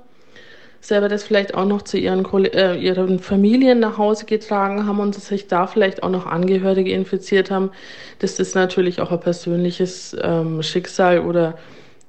selber 0.81 1.09
das 1.09 1.23
vielleicht 1.23 1.53
auch 1.53 1.65
noch 1.65 1.83
zu 1.83 1.97
ihren, 1.97 2.25
äh, 2.45 2.75
ihren 2.75 3.19
Familien 3.19 3.79
nach 3.79 3.99
Hause 3.99 4.25
getragen 4.25 4.87
haben 4.87 4.99
und 4.99 5.13
sich 5.13 5.47
da 5.47 5.67
vielleicht 5.67 6.01
auch 6.01 6.09
noch 6.09 6.25
Angehörige 6.25 6.91
infiziert 6.91 7.51
haben. 7.51 7.71
Das 8.19 8.39
ist 8.39 8.55
natürlich 8.55 8.99
auch 8.99 9.11
ein 9.11 9.19
persönliches 9.19 10.15
ähm, 10.19 10.63
Schicksal 10.63 11.19
oder 11.19 11.55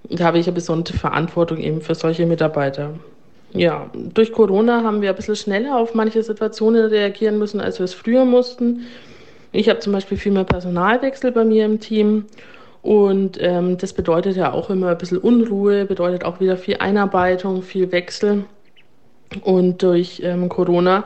da 0.04 0.24
habe 0.24 0.38
ich 0.38 0.46
eine 0.46 0.54
besondere 0.54 0.96
Verantwortung 0.96 1.58
eben 1.58 1.80
für 1.80 1.94
solche 1.94 2.26
Mitarbeiter. 2.26 2.94
Ja, 3.52 3.90
durch 3.94 4.32
Corona 4.32 4.82
haben 4.82 5.00
wir 5.00 5.10
ein 5.10 5.16
bisschen 5.16 5.36
schneller 5.36 5.78
auf 5.78 5.94
manche 5.94 6.22
Situationen 6.22 6.86
reagieren 6.86 7.38
müssen, 7.38 7.60
als 7.60 7.78
wir 7.78 7.84
es 7.84 7.94
früher 7.94 8.24
mussten. 8.24 8.86
Ich 9.52 9.68
habe 9.68 9.80
zum 9.80 9.92
Beispiel 9.92 10.18
viel 10.18 10.32
mehr 10.32 10.44
Personalwechsel 10.44 11.32
bei 11.32 11.44
mir 11.44 11.64
im 11.64 11.80
Team 11.80 12.26
und 12.82 13.38
ähm, 13.40 13.78
das 13.78 13.92
bedeutet 13.92 14.36
ja 14.36 14.52
auch 14.52 14.70
immer 14.70 14.88
ein 14.88 14.98
bisschen 14.98 15.18
Unruhe, 15.18 15.84
bedeutet 15.86 16.24
auch 16.24 16.40
wieder 16.40 16.56
viel 16.56 16.76
Einarbeitung, 16.78 17.62
viel 17.62 17.90
Wechsel. 17.90 18.44
Und 19.42 19.82
durch 19.82 20.22
ähm, 20.24 20.48
Corona 20.48 21.04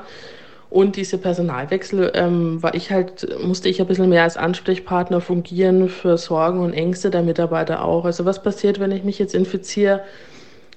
und 0.73 0.97
diese 0.97 1.19
Personalwechsel 1.19 2.13
ähm, 2.15 2.63
war 2.63 2.75
ich 2.75 2.91
halt, 2.91 3.29
musste 3.45 3.69
ich 3.69 3.81
ein 3.81 3.87
bisschen 3.87 4.09
mehr 4.09 4.23
als 4.23 4.39
Ansprechpartner 4.39 5.21
fungieren 5.21 5.91
für 5.91 6.17
Sorgen 6.17 6.61
und 6.61 6.73
Ängste 6.73 7.11
der 7.11 7.23
Mitarbeiter 7.23 7.85
auch. 7.85 8.07
Also 8.07 8.25
was 8.25 8.43
passiert, 8.43 8.81
wenn 8.81 8.91
ich 8.91 9.05
mich 9.05 9.19
jetzt 9.19 9.35
infiziere? 9.35 10.01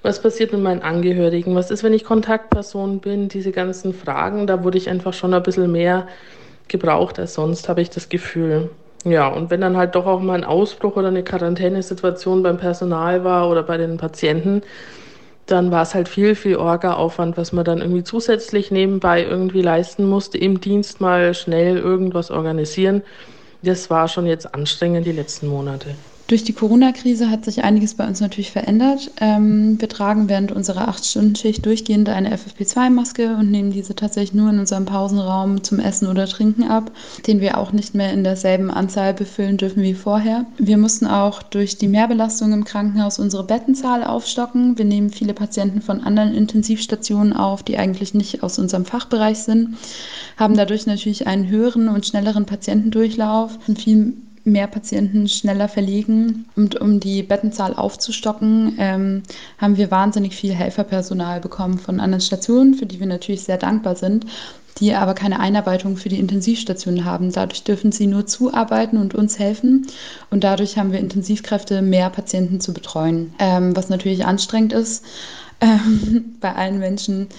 Was 0.01 0.21
passiert 0.21 0.51
mit 0.51 0.61
meinen 0.61 0.81
Angehörigen? 0.81 1.55
Was 1.55 1.71
ist, 1.71 1.83
wenn 1.83 1.93
ich 1.93 2.03
Kontaktperson 2.03 2.99
bin? 2.99 3.29
Diese 3.29 3.51
ganzen 3.51 3.93
Fragen, 3.93 4.47
da 4.47 4.65
wurde 4.65 4.77
ich 4.77 4.89
einfach 4.89 5.13
schon 5.13 5.33
ein 5.33 5.43
bisschen 5.43 5.71
mehr 5.71 6.07
gebraucht 6.67 7.17
als 7.17 7.33
sonst, 7.33 7.69
habe 7.69 7.81
ich 7.81 7.89
das 7.89 8.09
Gefühl. 8.09 8.69
Ja, 9.05 9.29
und 9.29 9.49
wenn 9.49 9.61
dann 9.61 9.77
halt 9.77 9.95
doch 9.95 10.07
auch 10.07 10.19
mal 10.19 10.33
ein 10.33 10.43
Ausbruch 10.43 10.97
oder 10.97 11.07
eine 11.07 11.23
Quarantänesituation 11.23 12.43
beim 12.43 12.57
Personal 12.57 13.23
war 13.23 13.49
oder 13.49 13.63
bei 13.63 13.77
den 13.77 13.95
Patienten, 13.95 14.61
dann 15.45 15.71
war 15.71 15.83
es 15.83 15.93
halt 15.93 16.09
viel, 16.09 16.35
viel 16.35 16.55
Orga-Aufwand, 16.55 17.37
was 17.37 17.51
man 17.51 17.65
dann 17.65 17.79
irgendwie 17.79 18.03
zusätzlich 18.03 18.71
nebenbei 18.71 19.23
irgendwie 19.23 19.61
leisten 19.61 20.05
musste, 20.05 20.37
im 20.37 20.59
Dienst 20.59 21.01
mal 21.01 21.33
schnell 21.33 21.77
irgendwas 21.77 22.31
organisieren. 22.31 23.03
Das 23.61 23.89
war 23.89 24.07
schon 24.07 24.25
jetzt 24.25 24.53
anstrengend 24.53 25.05
die 25.05 25.11
letzten 25.11 25.47
Monate. 25.47 25.95
Durch 26.27 26.43
die 26.43 26.53
Corona-Krise 26.53 27.29
hat 27.29 27.45
sich 27.45 27.63
einiges 27.63 27.93
bei 27.93 28.07
uns 28.07 28.19
natürlich 28.19 28.49
verändert. 28.49 29.11
Ähm, 29.21 29.79
wir 29.79 29.87
tragen 29.87 30.27
während 30.27 30.51
unserer 30.51 30.89
8-Stunden-Schicht 30.89 31.63
durchgehend 31.63 32.09
eine 32.09 32.35
FFP2-Maske 32.35 33.35
und 33.35 33.51
nehmen 33.51 33.71
diese 33.71 33.95
tatsächlich 33.95 34.33
nur 34.33 34.49
in 34.49 34.57
unserem 34.57 34.85
Pausenraum 34.85 35.63
zum 35.63 35.79
Essen 35.79 36.07
oder 36.07 36.25
Trinken 36.25 36.63
ab, 36.63 36.89
den 37.27 37.41
wir 37.41 37.59
auch 37.59 37.73
nicht 37.73 37.93
mehr 37.93 38.11
in 38.11 38.23
derselben 38.23 38.71
Anzahl 38.71 39.13
befüllen 39.13 39.57
dürfen 39.57 39.83
wie 39.83 39.93
vorher. 39.93 40.45
Wir 40.57 40.77
mussten 40.77 41.05
auch 41.05 41.43
durch 41.43 41.77
die 41.77 41.87
Mehrbelastung 41.87 42.53
im 42.53 42.63
Krankenhaus 42.63 43.19
unsere 43.19 43.43
Bettenzahl 43.43 44.03
aufstocken. 44.03 44.79
Wir 44.79 44.85
nehmen 44.85 45.11
viele 45.11 45.35
Patienten 45.35 45.83
von 45.83 46.01
anderen 46.01 46.33
Intensivstationen 46.33 47.33
auf, 47.33 47.61
die 47.61 47.77
eigentlich 47.77 48.15
nicht 48.15 48.41
aus 48.41 48.57
unserem 48.57 48.85
Fachbereich 48.85 49.37
sind, 49.39 49.77
haben 50.37 50.57
dadurch 50.57 50.87
natürlich 50.87 51.27
einen 51.27 51.47
höheren 51.49 51.87
und 51.87 52.07
schnelleren 52.07 52.47
Patientendurchlauf, 52.47 53.59
viel 53.77 54.15
mehr 54.45 54.67
Patienten 54.67 55.27
schneller 55.27 55.67
verlegen. 55.67 56.45
Und 56.55 56.79
um 56.79 56.99
die 56.99 57.23
Bettenzahl 57.23 57.73
aufzustocken, 57.73 58.75
ähm, 58.77 59.23
haben 59.57 59.75
wir 59.75 59.91
wahnsinnig 59.91 60.35
viel 60.35 60.53
Helferpersonal 60.53 61.41
bekommen 61.41 61.79
von 61.79 61.99
anderen 61.99 62.21
Stationen, 62.21 62.75
für 62.75 62.85
die 62.85 62.99
wir 62.99 63.07
natürlich 63.07 63.43
sehr 63.43 63.57
dankbar 63.57 63.95
sind, 63.95 64.25
die 64.79 64.93
aber 64.93 65.15
keine 65.15 65.39
Einarbeitung 65.39 65.97
für 65.97 66.09
die 66.09 66.19
Intensivstationen 66.19 67.05
haben. 67.05 67.31
Dadurch 67.31 67.63
dürfen 67.63 67.91
sie 67.91 68.07
nur 68.07 68.27
zuarbeiten 68.27 68.97
und 68.97 69.15
uns 69.15 69.39
helfen. 69.39 69.87
Und 70.29 70.43
dadurch 70.43 70.77
haben 70.77 70.91
wir 70.91 70.99
Intensivkräfte, 70.99 71.81
mehr 71.81 72.09
Patienten 72.09 72.61
zu 72.61 72.73
betreuen, 72.73 73.33
ähm, 73.39 73.75
was 73.75 73.89
natürlich 73.89 74.25
anstrengend 74.25 74.73
ist. 74.73 75.03
Ähm, 75.61 76.35
bei 76.41 76.53
allen 76.53 76.79
Menschen 76.79 77.29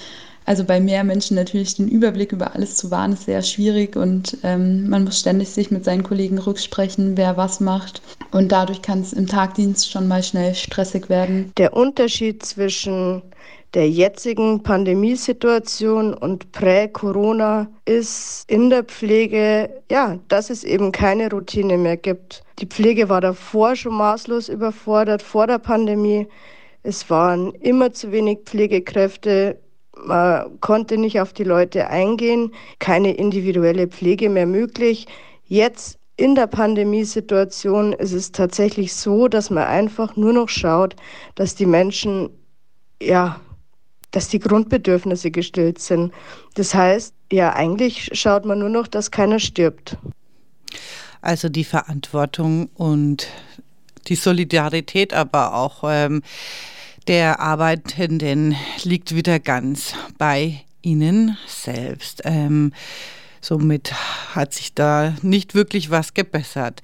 also 0.46 0.64
bei 0.64 0.80
mehr 0.80 1.04
Menschen 1.04 1.34
natürlich 1.34 1.74
den 1.74 1.88
Überblick 1.88 2.32
über 2.32 2.54
alles 2.54 2.76
zu 2.76 2.90
wahren, 2.90 3.12
ist 3.12 3.26
sehr 3.26 3.42
schwierig 3.42 3.96
und 3.96 4.38
ähm, 4.42 4.88
man 4.88 5.04
muss 5.04 5.20
ständig 5.20 5.50
sich 5.50 5.70
mit 5.70 5.84
seinen 5.84 6.02
Kollegen 6.02 6.38
rücksprechen, 6.38 7.16
wer 7.16 7.36
was 7.36 7.60
macht. 7.60 8.00
Und 8.30 8.52
dadurch 8.52 8.80
kann 8.80 9.00
es 9.00 9.12
im 9.12 9.26
Tagdienst 9.26 9.90
schon 9.90 10.08
mal 10.08 10.22
schnell 10.22 10.54
stressig 10.54 11.08
werden. 11.08 11.52
Der 11.58 11.74
Unterschied 11.76 12.44
zwischen 12.44 13.22
der 13.74 13.90
jetzigen 13.90 14.62
Pandemiesituation 14.62 16.14
und 16.14 16.50
Prä-Corona 16.52 17.68
ist 17.84 18.44
in 18.48 18.70
der 18.70 18.84
Pflege, 18.84 19.68
ja, 19.90 20.18
dass 20.28 20.48
es 20.48 20.64
eben 20.64 20.92
keine 20.92 21.30
Routine 21.30 21.76
mehr 21.76 21.96
gibt. 21.96 22.42
Die 22.58 22.66
Pflege 22.66 23.08
war 23.08 23.20
davor 23.20 23.76
schon 23.76 23.94
maßlos 23.94 24.48
überfordert, 24.48 25.22
vor 25.22 25.46
der 25.46 25.58
Pandemie. 25.58 26.26
Es 26.82 27.10
waren 27.10 27.52
immer 27.56 27.92
zu 27.92 28.12
wenig 28.12 28.38
Pflegekräfte. 28.46 29.58
Man 30.04 30.60
konnte 30.60 30.98
nicht 30.98 31.20
auf 31.20 31.32
die 31.32 31.44
Leute 31.44 31.88
eingehen, 31.88 32.52
keine 32.78 33.14
individuelle 33.14 33.88
Pflege 33.88 34.28
mehr 34.28 34.46
möglich. 34.46 35.06
Jetzt 35.44 35.98
in 36.16 36.34
der 36.34 36.46
Pandemiesituation 36.46 37.92
ist 37.92 38.12
es 38.12 38.32
tatsächlich 38.32 38.94
so, 38.94 39.28
dass 39.28 39.50
man 39.50 39.64
einfach 39.64 40.16
nur 40.16 40.32
noch 40.32 40.48
schaut, 40.48 40.96
dass 41.34 41.54
die 41.54 41.66
Menschen, 41.66 42.30
ja, 43.02 43.40
dass 44.10 44.28
die 44.28 44.38
Grundbedürfnisse 44.38 45.30
gestillt 45.30 45.78
sind. 45.78 46.12
Das 46.54 46.74
heißt, 46.74 47.14
ja, 47.30 47.52
eigentlich 47.52 48.10
schaut 48.12 48.44
man 48.44 48.60
nur 48.60 48.70
noch, 48.70 48.86
dass 48.86 49.10
keiner 49.10 49.38
stirbt. 49.38 49.98
Also 51.20 51.48
die 51.48 51.64
Verantwortung 51.64 52.70
und 52.74 53.28
die 54.08 54.14
Solidarität, 54.14 55.12
aber 55.12 55.54
auch 55.54 55.84
ähm, 55.86 56.22
der 57.06 57.40
Arbeitenden 57.40 58.56
liegt 58.82 59.14
wieder 59.14 59.38
ganz 59.40 59.94
bei 60.18 60.62
Ihnen 60.82 61.36
selbst. 61.46 62.22
Ähm, 62.24 62.72
Somit 63.46 63.92
hat 64.34 64.54
sich 64.54 64.74
da 64.74 65.14
nicht 65.22 65.54
wirklich 65.54 65.90
was 65.90 66.14
gebessert. 66.14 66.82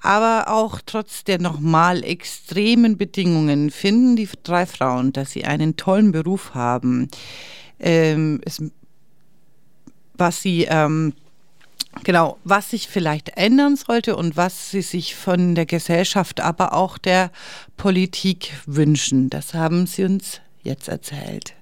Aber 0.00 0.46
auch 0.48 0.80
trotz 0.84 1.22
der 1.22 1.40
nochmal 1.40 2.02
extremen 2.02 2.96
Bedingungen 2.96 3.70
finden 3.70 4.16
die 4.16 4.28
drei 4.42 4.66
Frauen, 4.66 5.12
dass 5.12 5.30
sie 5.30 5.44
einen 5.44 5.76
tollen 5.76 6.10
Beruf 6.10 6.52
haben. 6.52 7.08
Ähm, 7.78 8.40
es, 8.44 8.60
was 10.14 10.42
sie 10.42 10.64
ähm, 10.68 11.12
Genau, 12.04 12.38
was 12.44 12.70
sich 12.70 12.88
vielleicht 12.88 13.36
ändern 13.36 13.76
sollte 13.76 14.16
und 14.16 14.36
was 14.36 14.70
sie 14.70 14.82
sich 14.82 15.16
von 15.16 15.54
der 15.54 15.66
Gesellschaft, 15.66 16.40
aber 16.40 16.72
auch 16.72 16.98
der 16.98 17.30
Politik 17.76 18.52
wünschen, 18.64 19.28
das 19.28 19.54
haben 19.54 19.86
sie 19.86 20.04
uns 20.04 20.40
jetzt 20.62 20.88
erzählt. 20.88 21.54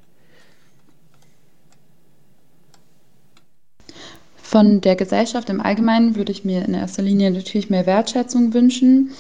Von 4.37 4.81
der 4.81 4.97
Gesellschaft 4.97 5.51
im 5.51 5.61
Allgemeinen 5.61 6.17
würde 6.17 6.33
ich 6.33 6.45
mir 6.45 6.65
in 6.65 6.73
erster 6.73 7.03
Linie 7.03 7.31
natürlich 7.31 7.69
mehr 7.69 7.85
Wertschätzung 7.85 8.55
wünschen. 8.55 9.11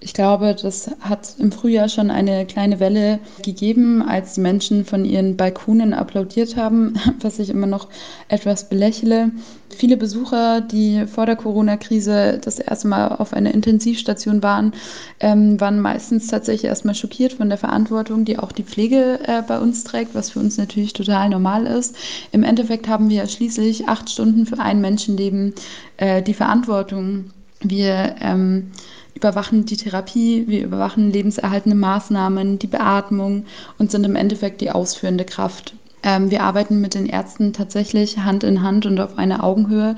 Ich 0.00 0.12
glaube, 0.12 0.54
das 0.60 0.90
hat 1.00 1.36
im 1.38 1.50
Frühjahr 1.50 1.88
schon 1.88 2.10
eine 2.10 2.44
kleine 2.44 2.78
Welle 2.78 3.18
gegeben, 3.42 4.02
als 4.02 4.34
die 4.34 4.42
Menschen 4.42 4.84
von 4.84 5.06
ihren 5.06 5.38
Balkonen 5.38 5.94
applaudiert 5.94 6.56
haben, 6.56 6.94
was 7.20 7.38
ich 7.38 7.48
immer 7.48 7.66
noch 7.66 7.88
etwas 8.28 8.68
belächle. 8.68 9.30
Viele 9.76 9.96
Besucher, 9.96 10.60
die 10.60 11.06
vor 11.06 11.26
der 11.26 11.36
Corona-Krise 11.36 12.38
das 12.42 12.58
erste 12.58 12.88
Mal 12.88 13.08
auf 13.08 13.32
einer 13.32 13.52
Intensivstation 13.52 14.42
waren, 14.42 14.72
ähm, 15.20 15.60
waren 15.60 15.80
meistens 15.80 16.28
tatsächlich 16.28 16.68
erstmal 16.68 16.94
schockiert 16.94 17.34
von 17.34 17.48
der 17.48 17.58
Verantwortung, 17.58 18.24
die 18.24 18.38
auch 18.38 18.52
die 18.52 18.62
Pflege 18.62 19.18
äh, 19.24 19.42
bei 19.42 19.58
uns 19.58 19.84
trägt, 19.84 20.14
was 20.14 20.30
für 20.30 20.38
uns 20.38 20.56
natürlich 20.56 20.92
total 20.92 21.28
normal 21.28 21.66
ist. 21.66 21.96
Im 22.32 22.44
Endeffekt 22.44 22.88
haben 22.88 23.10
wir 23.10 23.26
schließlich 23.26 23.88
acht 23.88 24.08
Stunden 24.10 24.46
für 24.46 24.58
ein 24.58 24.80
Menschenleben 24.80 25.54
äh, 25.96 26.22
die 26.22 26.34
Verantwortung. 26.34 27.30
Wir 27.60 28.16
ähm, 28.20 28.70
überwachen 29.14 29.64
die 29.64 29.76
Therapie, 29.76 30.44
wir 30.46 30.64
überwachen 30.64 31.10
lebenserhaltende 31.10 31.76
Maßnahmen, 31.76 32.58
die 32.58 32.66
Beatmung 32.66 33.46
und 33.78 33.90
sind 33.90 34.04
im 34.04 34.16
Endeffekt 34.16 34.60
die 34.60 34.70
ausführende 34.70 35.24
Kraft. 35.24 35.74
Ähm, 36.04 36.30
wir 36.30 36.42
arbeiten 36.42 36.80
mit 36.80 36.94
den 36.94 37.06
Ärzten 37.06 37.52
tatsächlich 37.52 38.18
Hand 38.18 38.44
in 38.44 38.62
Hand 38.62 38.86
und 38.86 39.00
auf 39.00 39.18
einer 39.18 39.42
Augenhöhe 39.42 39.96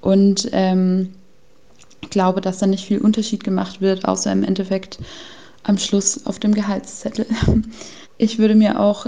und 0.00 0.48
ähm, 0.52 1.14
ich 2.02 2.10
glaube, 2.10 2.40
dass 2.40 2.58
da 2.58 2.66
nicht 2.66 2.84
viel 2.84 2.98
Unterschied 2.98 3.42
gemacht 3.42 3.80
wird, 3.80 4.04
außer 4.04 4.30
im 4.30 4.44
Endeffekt 4.44 4.98
am 5.64 5.78
Schluss 5.78 6.26
auf 6.26 6.38
dem 6.38 6.54
Gehaltszettel. 6.54 7.26
Ich 8.18 8.38
würde 8.38 8.54
mir 8.54 8.80
auch 8.80 9.06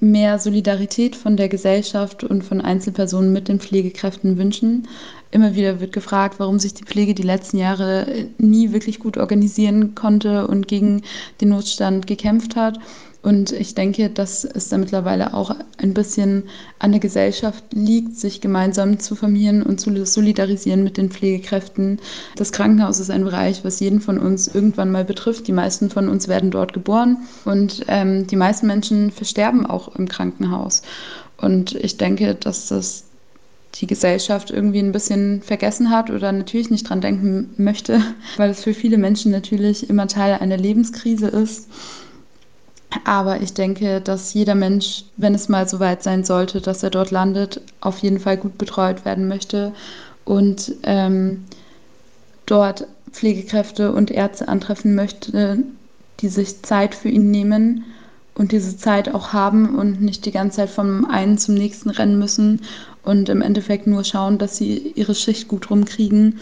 mehr 0.00 0.40
Solidarität 0.40 1.14
von 1.14 1.36
der 1.36 1.48
Gesellschaft 1.48 2.24
und 2.24 2.42
von 2.42 2.60
Einzelpersonen 2.60 3.32
mit 3.32 3.46
den 3.46 3.60
Pflegekräften 3.60 4.36
wünschen. 4.36 4.88
Immer 5.30 5.54
wieder 5.54 5.78
wird 5.78 5.92
gefragt, 5.92 6.36
warum 6.38 6.58
sich 6.58 6.74
die 6.74 6.84
Pflege 6.84 7.14
die 7.14 7.22
letzten 7.22 7.58
Jahre 7.58 8.26
nie 8.38 8.72
wirklich 8.72 8.98
gut 8.98 9.16
organisieren 9.16 9.94
konnte 9.94 10.48
und 10.48 10.66
gegen 10.66 11.02
den 11.40 11.50
Notstand 11.50 12.08
gekämpft 12.08 12.56
hat. 12.56 12.80
Und 13.20 13.50
ich 13.50 13.74
denke, 13.74 14.10
dass 14.10 14.44
es 14.44 14.68
da 14.68 14.78
mittlerweile 14.78 15.34
auch 15.34 15.54
ein 15.76 15.92
bisschen 15.92 16.44
an 16.78 16.92
der 16.92 17.00
Gesellschaft 17.00 17.64
liegt, 17.72 18.16
sich 18.16 18.40
gemeinsam 18.40 19.00
zu 19.00 19.16
formieren 19.16 19.62
und 19.64 19.80
zu 19.80 20.06
solidarisieren 20.06 20.84
mit 20.84 20.96
den 20.96 21.10
Pflegekräften. 21.10 21.98
Das 22.36 22.52
Krankenhaus 22.52 23.00
ist 23.00 23.10
ein 23.10 23.24
Bereich, 23.24 23.64
was 23.64 23.80
jeden 23.80 24.00
von 24.00 24.18
uns 24.18 24.46
irgendwann 24.46 24.92
mal 24.92 25.04
betrifft. 25.04 25.48
Die 25.48 25.52
meisten 25.52 25.90
von 25.90 26.08
uns 26.08 26.28
werden 26.28 26.52
dort 26.52 26.72
geboren 26.72 27.18
und 27.44 27.84
ähm, 27.88 28.26
die 28.28 28.36
meisten 28.36 28.68
Menschen 28.68 29.10
versterben 29.10 29.66
auch 29.66 29.96
im 29.96 30.08
Krankenhaus. 30.08 30.82
Und 31.38 31.74
ich 31.74 31.96
denke, 31.96 32.36
dass 32.36 32.68
das 32.68 33.04
die 33.74 33.86
Gesellschaft 33.86 34.50
irgendwie 34.50 34.80
ein 34.80 34.92
bisschen 34.92 35.42
vergessen 35.42 35.90
hat 35.90 36.10
oder 36.10 36.32
natürlich 36.32 36.70
nicht 36.70 36.88
dran 36.88 37.00
denken 37.00 37.50
möchte, 37.56 38.00
weil 38.36 38.50
es 38.50 38.62
für 38.62 38.74
viele 38.74 38.98
Menschen 38.98 39.32
natürlich 39.32 39.90
immer 39.90 40.06
Teil 40.06 40.34
einer 40.34 40.56
Lebenskrise 40.56 41.28
ist. 41.28 41.68
Aber 43.04 43.40
ich 43.42 43.52
denke, 43.52 44.00
dass 44.00 44.32
jeder 44.32 44.54
Mensch, 44.54 45.04
wenn 45.16 45.34
es 45.34 45.48
mal 45.48 45.68
so 45.68 45.78
weit 45.78 46.02
sein 46.02 46.24
sollte, 46.24 46.60
dass 46.60 46.82
er 46.82 46.90
dort 46.90 47.10
landet, 47.10 47.60
auf 47.80 47.98
jeden 47.98 48.18
Fall 48.18 48.36
gut 48.36 48.56
betreut 48.56 49.04
werden 49.04 49.28
möchte 49.28 49.72
und 50.24 50.72
ähm, 50.84 51.44
dort 52.46 52.86
Pflegekräfte 53.12 53.92
und 53.92 54.10
Ärzte 54.10 54.48
antreffen 54.48 54.94
möchte, 54.94 55.58
die 56.20 56.28
sich 56.28 56.62
Zeit 56.62 56.94
für 56.94 57.08
ihn 57.08 57.30
nehmen 57.30 57.84
und 58.34 58.52
diese 58.52 58.76
Zeit 58.76 59.14
auch 59.14 59.32
haben 59.32 59.76
und 59.76 60.00
nicht 60.00 60.24
die 60.24 60.30
ganze 60.30 60.58
Zeit 60.58 60.70
vom 60.70 61.04
einen 61.06 61.38
zum 61.38 61.54
nächsten 61.54 61.90
rennen 61.90 62.18
müssen 62.18 62.62
und 63.02 63.28
im 63.28 63.42
Endeffekt 63.42 63.86
nur 63.86 64.04
schauen, 64.04 64.38
dass 64.38 64.56
sie 64.56 64.92
ihre 64.94 65.14
Schicht 65.14 65.48
gut 65.48 65.70
rumkriegen. 65.70 66.38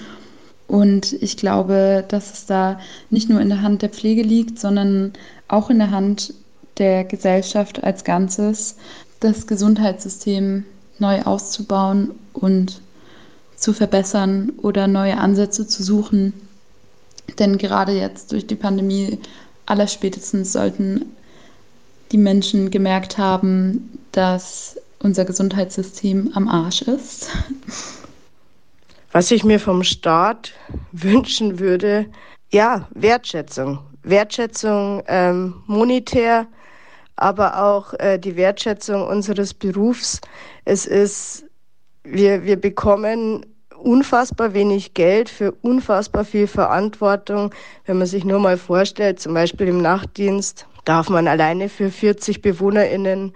Und 0.68 1.12
ich 1.22 1.36
glaube, 1.36 2.04
dass 2.08 2.32
es 2.32 2.46
da 2.46 2.80
nicht 3.08 3.28
nur 3.30 3.40
in 3.40 3.48
der 3.48 3.62
Hand 3.62 3.82
der 3.82 3.88
Pflege 3.88 4.22
liegt, 4.22 4.58
sondern 4.58 5.12
auch 5.48 5.70
in 5.70 5.78
der 5.78 5.90
Hand 5.90 6.34
der 6.78 7.04
Gesellschaft 7.04 7.82
als 7.84 8.04
Ganzes, 8.04 8.76
das 9.20 9.46
Gesundheitssystem 9.46 10.64
neu 10.98 11.22
auszubauen 11.22 12.12
und 12.32 12.80
zu 13.56 13.72
verbessern 13.72 14.52
oder 14.62 14.86
neue 14.86 15.16
Ansätze 15.16 15.66
zu 15.66 15.82
suchen. 15.82 16.34
Denn 17.38 17.58
gerade 17.58 17.92
jetzt 17.92 18.32
durch 18.32 18.46
die 18.46 18.54
Pandemie 18.54 19.18
allerspätestens 19.66 20.52
sollten 20.52 21.06
die 22.12 22.18
Menschen 22.18 22.70
gemerkt 22.70 23.18
haben, 23.18 23.98
dass 24.12 24.76
unser 25.00 25.24
Gesundheitssystem 25.24 26.30
am 26.34 26.48
Arsch 26.48 26.82
ist. 26.82 27.28
Was 29.12 29.30
ich 29.30 29.44
mir 29.44 29.58
vom 29.58 29.82
Staat 29.82 30.52
wünschen 30.92 31.58
würde, 31.58 32.06
ja, 32.50 32.88
Wertschätzung. 32.94 33.80
Wertschätzung 34.06 35.02
ähm, 35.08 35.62
monetär, 35.66 36.46
aber 37.16 37.62
auch 37.62 37.92
äh, 37.94 38.18
die 38.18 38.36
Wertschätzung 38.36 39.06
unseres 39.06 39.52
Berufs. 39.52 40.20
Es 40.64 40.86
ist, 40.86 41.44
wir, 42.04 42.44
wir 42.44 42.60
bekommen 42.60 43.44
unfassbar 43.76 44.54
wenig 44.54 44.94
Geld 44.94 45.28
für 45.28 45.52
unfassbar 45.52 46.24
viel 46.24 46.46
Verantwortung. 46.46 47.54
Wenn 47.84 47.98
man 47.98 48.06
sich 48.06 48.24
nur 48.24 48.38
mal 48.38 48.56
vorstellt, 48.56 49.20
zum 49.20 49.34
Beispiel 49.34 49.68
im 49.68 49.82
Nachtdienst 49.82 50.66
darf 50.84 51.10
man 51.10 51.26
alleine 51.26 51.68
für 51.68 51.90
40 51.90 52.42
BewohnerInnen 52.42 53.34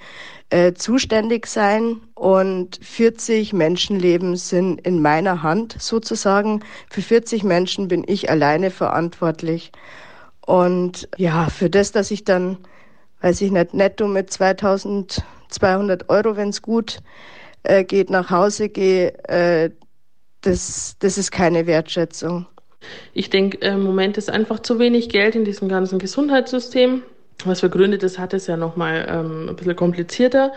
äh, 0.50 0.72
zuständig 0.72 1.46
sein 1.46 2.00
und 2.14 2.78
40 2.82 3.52
Menschenleben 3.52 4.36
sind 4.36 4.80
in 4.80 5.02
meiner 5.02 5.42
Hand 5.42 5.76
sozusagen. 5.78 6.60
Für 6.88 7.02
40 7.02 7.42
Menschen 7.42 7.88
bin 7.88 8.04
ich 8.06 8.30
alleine 8.30 8.70
verantwortlich. 8.70 9.72
Und 10.50 11.08
ja, 11.16 11.48
für 11.48 11.70
das, 11.70 11.92
dass 11.92 12.10
ich 12.10 12.24
dann, 12.24 12.58
weiß 13.20 13.40
ich 13.40 13.52
nicht, 13.52 13.72
netto 13.72 14.08
mit 14.08 14.32
2200 14.32 16.08
Euro, 16.08 16.36
wenn 16.36 16.48
es 16.48 16.60
gut 16.60 16.98
äh, 17.62 17.84
geht, 17.84 18.10
nach 18.10 18.30
Hause 18.30 18.68
gehe, 18.68 19.16
äh, 19.28 19.70
das, 20.40 20.96
das 20.98 21.18
ist 21.18 21.30
keine 21.30 21.68
Wertschätzung. 21.68 22.46
Ich 23.14 23.30
denke, 23.30 23.58
im 23.58 23.84
Moment 23.84 24.18
ist 24.18 24.28
einfach 24.28 24.58
zu 24.58 24.80
wenig 24.80 25.08
Geld 25.08 25.36
in 25.36 25.44
diesem 25.44 25.68
ganzen 25.68 26.00
Gesundheitssystem. 26.00 27.04
Was 27.44 27.60
für 27.60 27.70
Gründe 27.70 27.98
das 27.98 28.18
hat, 28.18 28.32
ist 28.34 28.48
ja 28.48 28.56
nochmal 28.56 29.06
ähm, 29.08 29.50
ein 29.50 29.54
bisschen 29.54 29.76
komplizierter. 29.76 30.52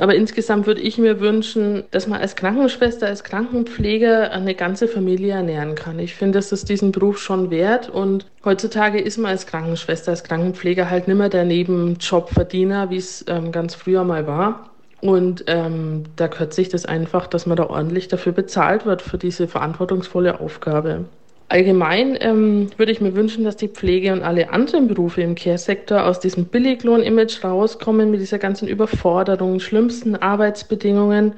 Aber 0.00 0.14
insgesamt 0.14 0.66
würde 0.66 0.80
ich 0.80 0.96
mir 0.96 1.20
wünschen, 1.20 1.84
dass 1.90 2.06
man 2.06 2.22
als 2.22 2.34
Krankenschwester, 2.34 3.06
als 3.06 3.22
Krankenpfleger 3.22 4.32
eine 4.32 4.54
ganze 4.54 4.88
Familie 4.88 5.34
ernähren 5.34 5.74
kann. 5.74 5.98
Ich 5.98 6.14
finde, 6.14 6.38
das 6.38 6.52
ist 6.52 6.70
diesen 6.70 6.90
Beruf 6.90 7.18
schon 7.18 7.50
wert. 7.50 7.90
Und 7.90 8.24
heutzutage 8.42 8.98
ist 8.98 9.18
man 9.18 9.32
als 9.32 9.46
Krankenschwester, 9.46 10.12
als 10.12 10.24
Krankenpfleger 10.24 10.88
halt 10.88 11.06
nicht 11.06 11.18
mehr 11.18 11.28
der 11.28 11.44
Nebenjobverdiener, 11.44 12.88
wie 12.88 12.96
es 12.96 13.26
ähm, 13.28 13.52
ganz 13.52 13.74
früher 13.74 14.02
mal 14.04 14.26
war. 14.26 14.70
Und 15.02 15.44
ähm, 15.48 16.04
da 16.16 16.28
gehört 16.28 16.54
sich 16.54 16.70
das 16.70 16.86
einfach, 16.86 17.26
dass 17.26 17.44
man 17.44 17.56
da 17.56 17.66
ordentlich 17.66 18.08
dafür 18.08 18.32
bezahlt 18.32 18.86
wird, 18.86 19.02
für 19.02 19.18
diese 19.18 19.48
verantwortungsvolle 19.48 20.40
Aufgabe. 20.40 21.04
Allgemein 21.50 22.16
ähm, 22.20 22.68
würde 22.76 22.92
ich 22.92 23.00
mir 23.00 23.16
wünschen, 23.16 23.42
dass 23.42 23.56
die 23.56 23.66
Pflege 23.66 24.12
und 24.12 24.22
alle 24.22 24.52
anderen 24.52 24.86
Berufe 24.86 25.20
im 25.22 25.34
Care-Sektor 25.34 26.06
aus 26.06 26.20
diesem 26.20 26.44
Billiglohn-Image 26.44 27.42
rauskommen 27.42 28.08
mit 28.12 28.20
dieser 28.20 28.38
ganzen 28.38 28.68
Überforderung, 28.68 29.58
schlimmsten 29.58 30.14
Arbeitsbedingungen 30.14 31.32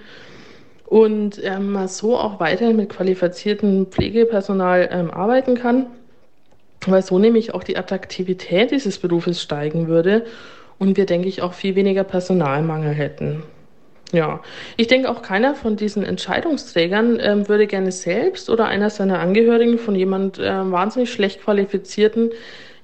und 0.84 1.42
ähm, 1.42 1.72
man 1.72 1.88
so 1.88 2.18
auch 2.18 2.40
weiterhin 2.40 2.76
mit 2.76 2.90
qualifiziertem 2.90 3.86
Pflegepersonal 3.86 4.90
ähm, 4.92 5.10
arbeiten 5.10 5.54
kann, 5.54 5.86
weil 6.86 7.00
so 7.00 7.18
nämlich 7.18 7.54
auch 7.54 7.64
die 7.64 7.78
Attraktivität 7.78 8.70
dieses 8.70 8.98
Berufes 8.98 9.40
steigen 9.40 9.88
würde 9.88 10.26
und 10.78 10.98
wir, 10.98 11.06
denke 11.06 11.28
ich, 11.28 11.40
auch 11.40 11.54
viel 11.54 11.74
weniger 11.74 12.04
Personalmangel 12.04 12.92
hätten. 12.92 13.44
Ja, 14.12 14.40
ich 14.76 14.88
denke 14.88 15.10
auch 15.10 15.22
keiner 15.22 15.54
von 15.54 15.76
diesen 15.76 16.04
Entscheidungsträgern 16.04 17.18
ähm, 17.18 17.48
würde 17.48 17.66
gerne 17.66 17.92
selbst 17.92 18.50
oder 18.50 18.66
einer 18.66 18.90
seiner 18.90 19.18
Angehörigen 19.20 19.78
von 19.78 19.94
jemand 19.94 20.38
äh, 20.38 20.70
wahnsinnig 20.70 21.10
schlecht 21.10 21.42
qualifizierten 21.42 22.30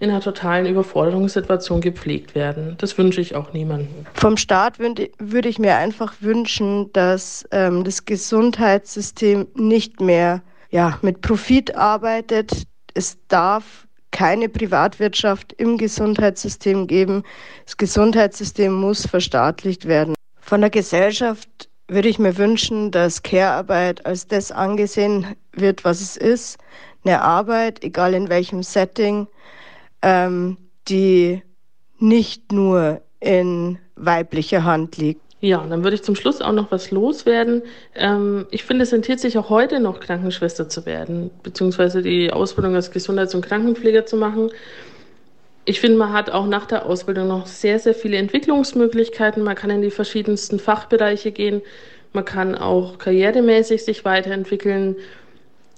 in 0.01 0.11
einer 0.11 0.21
totalen 0.21 0.67
Überforderungssituation 0.67 1.81
gepflegt 1.81 2.35
werden. 2.35 2.77
Das 2.79 2.97
wünsche 2.97 3.21
ich 3.21 3.35
auch 3.35 3.53
niemandem. 3.53 4.07
Vom 4.15 4.37
Staat 4.37 4.79
würde 4.79 5.11
würd 5.19 5.45
ich 5.45 5.59
mir 5.59 5.77
einfach 5.77 6.15
wünschen, 6.21 6.91
dass 6.93 7.47
ähm, 7.51 7.85
das 7.85 8.05
Gesundheitssystem 8.05 9.49
nicht 9.55 10.01
mehr 10.01 10.43
ja, 10.71 10.99
mit 11.03 11.21
Profit 11.21 11.75
arbeitet. 11.75 12.63
Es 12.95 13.19
darf 13.29 13.87
keine 14.11 14.49
Privatwirtschaft 14.49 15.53
im 15.55 15.77
Gesundheitssystem 15.77 16.87
geben. 16.87 17.23
Das 17.67 17.77
Gesundheitssystem 17.77 18.73
muss 18.73 19.07
verstaatlicht 19.07 19.87
werden. 19.87 20.15
Von 20.49 20.63
der 20.63 20.71
Gesellschaft 20.71 21.69
würde 21.89 22.09
ich 22.09 22.19
mir 22.19 22.39
wünschen, 22.39 22.91
dass 22.91 23.23
Care-Arbeit 23.23 24.07
als 24.07 24.29
das 24.29 24.51
angesehen 24.51 25.27
wird, 25.53 25.85
was 25.85 26.01
es 26.01 26.17
ist. 26.17 26.57
Eine 27.05 27.21
Arbeit, 27.21 27.85
egal 27.85 28.15
in 28.15 28.31
welchem 28.31 28.63
Setting, 28.63 29.27
ähm, 30.01 30.57
die 30.89 31.43
nicht 31.99 32.51
nur 32.51 33.03
in 33.21 33.79
weiblicher 33.97 34.65
Hand 34.65 34.97
liegt. 34.97 35.21
Ja, 35.41 35.67
dann 35.67 35.85
würde 35.85 35.97
ich 35.97 36.03
zum 36.03 36.17
Schluss 36.17 36.41
auch 36.41 36.53
noch 36.53 36.73
was 36.73 36.91
loswerden. 36.91 37.61
Ähm, 37.95 38.47
ich 38.51 38.65
finde, 38.65 38.85
es 38.85 38.93
rentiert 38.95 39.21
sich 39.21 39.37
auch 39.37 39.51
heute 39.51 39.81
noch, 39.81 40.01
Krankenschwester 40.01 40.71
zu 40.71 40.87
werden, 40.87 41.31
beziehungsweise 41.43 42.01
die 42.01 42.33
Ausbildung 42.33 42.75
als 42.75 42.91
Gesundheits- 42.91 43.35
und 43.35 43.43
Krankenpfleger 43.45 44.07
zu 44.07 44.17
machen 44.17 44.51
ich 45.69 45.81
finde, 45.81 45.99
man 45.99 46.15
hat 46.15 46.31
auch 46.31 46.47
nach 46.47 46.65
der 46.65 46.87
Ausbildung 46.87 47.29
noch 47.29 47.47
sehr, 47.47 47.79
sehr 47.79 47.95
viele 47.95 48.17
Entwicklungsmöglichkeiten. 48.17 49.43
Man 49.43 49.55
kann 49.55 49.69
in 49.69 49.83
die 49.83 49.91
verschiedensten 49.91 50.59
Fachbereiche 50.59 51.31
gehen. 51.31 51.61
Man 52.15 52.25
kann 52.25 52.55
auch 52.55 52.97
karrieremäßig 52.97 53.85
sich 53.85 54.07
weiterentwickeln, 54.07 54.97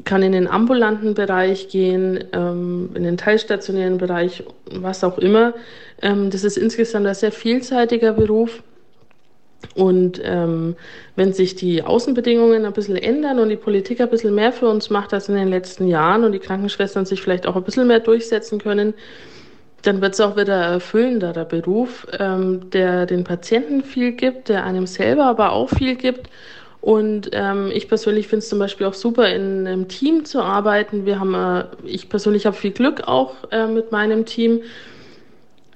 kann 0.04 0.22
in 0.22 0.30
den 0.30 0.46
ambulanten 0.46 1.14
Bereich 1.14 1.70
gehen, 1.70 2.22
ähm, 2.32 2.90
in 2.94 3.02
den 3.02 3.16
teilstationären 3.16 3.98
Bereich, 3.98 4.44
was 4.70 5.02
auch 5.02 5.18
immer. 5.18 5.54
Ähm, 6.00 6.30
das 6.30 6.44
ist 6.44 6.56
insgesamt 6.56 7.08
ein 7.08 7.14
sehr 7.16 7.32
vielseitiger 7.32 8.12
Beruf. 8.12 8.62
Und 9.74 10.22
ähm, 10.24 10.76
wenn 11.16 11.32
sich 11.32 11.56
die 11.56 11.82
Außenbedingungen 11.82 12.64
ein 12.64 12.72
bisschen 12.72 12.96
ändern 12.96 13.40
und 13.40 13.48
die 13.48 13.56
Politik 13.56 14.00
ein 14.00 14.08
bisschen 14.08 14.36
mehr 14.36 14.52
für 14.52 14.68
uns 14.68 14.88
macht 14.88 15.12
als 15.12 15.28
in 15.28 15.34
den 15.34 15.48
letzten 15.48 15.88
Jahren 15.88 16.22
und 16.22 16.30
die 16.30 16.38
Krankenschwestern 16.38 17.06
sich 17.06 17.20
vielleicht 17.20 17.48
auch 17.48 17.56
ein 17.56 17.64
bisschen 17.64 17.88
mehr 17.88 18.00
durchsetzen 18.00 18.60
können, 18.60 18.94
dann 19.82 20.00
wird 20.00 20.14
es 20.14 20.20
auch 20.20 20.36
wieder 20.36 20.56
erfüllender, 20.56 21.32
der 21.32 21.44
Beruf, 21.44 22.06
ähm, 22.18 22.70
der 22.70 23.06
den 23.06 23.24
Patienten 23.24 23.82
viel 23.82 24.12
gibt, 24.12 24.48
der 24.48 24.64
einem 24.64 24.86
selber 24.86 25.24
aber 25.24 25.52
auch 25.52 25.70
viel 25.70 25.96
gibt. 25.96 26.28
Und 26.80 27.30
ähm, 27.32 27.70
ich 27.72 27.88
persönlich 27.88 28.28
finde 28.28 28.38
es 28.38 28.48
zum 28.48 28.58
Beispiel 28.58 28.86
auch 28.86 28.94
super, 28.94 29.28
in 29.28 29.66
einem 29.66 29.88
Team 29.88 30.24
zu 30.24 30.42
arbeiten. 30.42 31.04
Wir 31.04 31.20
haben, 31.20 31.34
äh, 31.34 31.64
ich 31.84 32.08
persönlich 32.08 32.46
habe 32.46 32.56
viel 32.56 32.70
Glück 32.70 33.06
auch 33.06 33.34
äh, 33.50 33.66
mit 33.66 33.92
meinem 33.92 34.24
Team. 34.24 34.60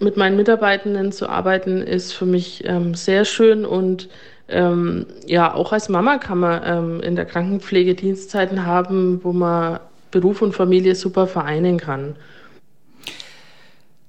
Mit 0.01 0.17
meinen 0.17 0.37
Mitarbeitenden 0.37 1.13
zu 1.13 1.29
arbeiten 1.29 1.81
ist 1.81 2.13
für 2.13 2.27
mich 2.27 2.65
ähm, 2.67 2.95
sehr 2.95 3.25
schön 3.25 3.65
und 3.65 4.09
ähm, 4.49 5.07
ja, 5.27 5.55
auch 5.55 5.73
als 5.73 5.89
Mama 5.89 6.19
kann 6.19 6.39
man 6.39 6.63
ähm, 6.65 7.01
in 7.01 7.17
der 7.17 7.25
Krankenpflege 7.25 7.95
Dienstzeiten 7.95 8.67
haben, 8.67 9.21
wo 9.23 9.33
man 9.33 9.79
Beruf 10.11 10.43
und 10.43 10.53
Familie 10.53 10.95
super 10.95 11.27
vereinen 11.27 11.79
kann. 11.79 12.17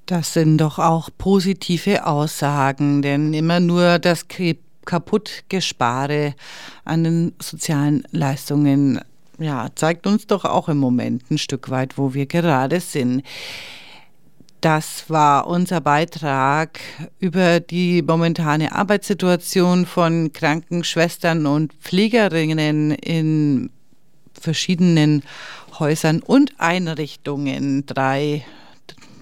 Das 0.06 0.34
sind 0.34 0.60
doch 0.60 0.78
auch 0.78 1.10
positive 1.18 2.06
Aussagen, 2.06 3.02
denn 3.02 3.34
immer 3.34 3.60
nur 3.60 3.98
das 3.98 4.28
Kaputtgespare 4.86 6.36
an 6.84 7.04
den 7.04 7.34
sozialen 7.42 8.04
Leistungen 8.12 9.02
ja, 9.40 9.70
zeigt 9.76 10.08
uns 10.08 10.28
doch 10.28 10.46
auch 10.46 10.70
im 10.70 10.78
Moment 10.78 11.24
ein 11.30 11.38
Stück 11.38 11.70
weit, 11.70 11.98
wo 11.98 12.14
wir 12.14 12.26
gerade 12.26 12.80
sind. 12.80 13.24
Das 14.62 15.10
war 15.10 15.48
unser 15.48 15.82
Beitrag 15.82 16.80
über 17.20 17.60
die 17.60 18.02
momentane 18.02 18.72
Arbeitssituation 18.72 19.86
von 19.86 20.32
Krankenschwestern 20.34 21.46
und 21.46 21.74
Pflegerinnen 21.74 22.92
in 22.92 23.70
verschiedenen 24.34 25.24
Häusern 25.80 26.22
und 26.22 26.54
Einrichtungen. 26.60 27.86
Drei 27.86 28.46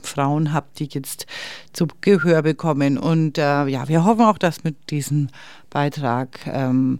Frauen 0.07 0.53
habt, 0.53 0.79
die 0.79 0.89
jetzt 0.91 1.25
zu 1.71 1.87
Gehör 2.01 2.41
bekommen. 2.41 2.97
Und 2.97 3.37
äh, 3.37 3.65
ja, 3.65 3.87
wir 3.87 4.05
hoffen 4.05 4.21
auch, 4.21 4.37
dass 4.37 4.63
mit 4.63 4.89
diesem 4.89 5.29
Beitrag 5.69 6.39
ähm, 6.45 6.99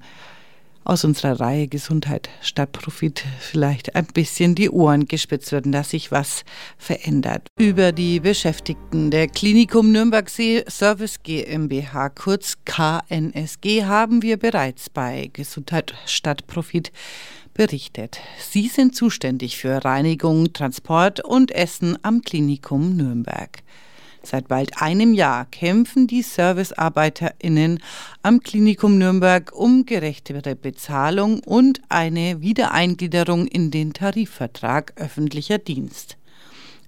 aus 0.84 1.04
unserer 1.06 1.40
Reihe 1.40 1.68
Gesundheit 1.68 2.30
statt 2.42 2.72
Profit 2.72 3.24
vielleicht 3.40 3.96
ein 3.96 4.06
bisschen 4.06 4.56
die 4.56 4.70
Ohren 4.70 5.08
gespitzt 5.08 5.52
werden, 5.52 5.72
dass 5.72 5.92
sich 5.92 6.12
was 6.12 6.44
verändert. 6.78 7.48
Über 7.58 7.92
die 7.92 8.20
Beschäftigten 8.20 9.10
der 9.12 9.28
Klinikum 9.28 9.92
Nürnberg 9.92 10.30
Service 10.30 11.24
GmbH, 11.24 12.10
kurz 12.10 12.58
KNSG, 12.66 13.86
haben 13.86 14.22
wir 14.22 14.38
bereits 14.38 14.90
bei 14.90 15.30
Gesundheit 15.34 15.94
statt 16.06 16.48
Profit 16.48 16.92
berichtet. 17.54 18.20
Sie 18.40 18.68
sind 18.68 18.96
zuständig 18.96 19.58
für 19.58 19.84
Reinigung, 19.84 20.54
Transport 20.54 21.24
und 21.24 21.52
Essen 21.52 21.98
am 22.04 22.22
Klinikum 22.22 22.96
Nürnberg. 22.96 23.64
Seit 24.26 24.48
bald 24.48 24.82
einem 24.82 25.14
Jahr 25.14 25.46
kämpfen 25.46 26.08
die 26.08 26.22
ServicearbeiterInnen 26.22 27.84
am 28.22 28.40
Klinikum 28.40 28.98
Nürnberg 28.98 29.52
um 29.54 29.86
gerechtere 29.86 30.56
Bezahlung 30.56 31.42
und 31.44 31.82
eine 31.90 32.40
Wiedereingliederung 32.40 33.48
in 33.48 33.70
den 33.70 33.92
Tarifvertrag 33.92 34.94
öffentlicher 34.96 35.58
Dienst. 35.58 36.18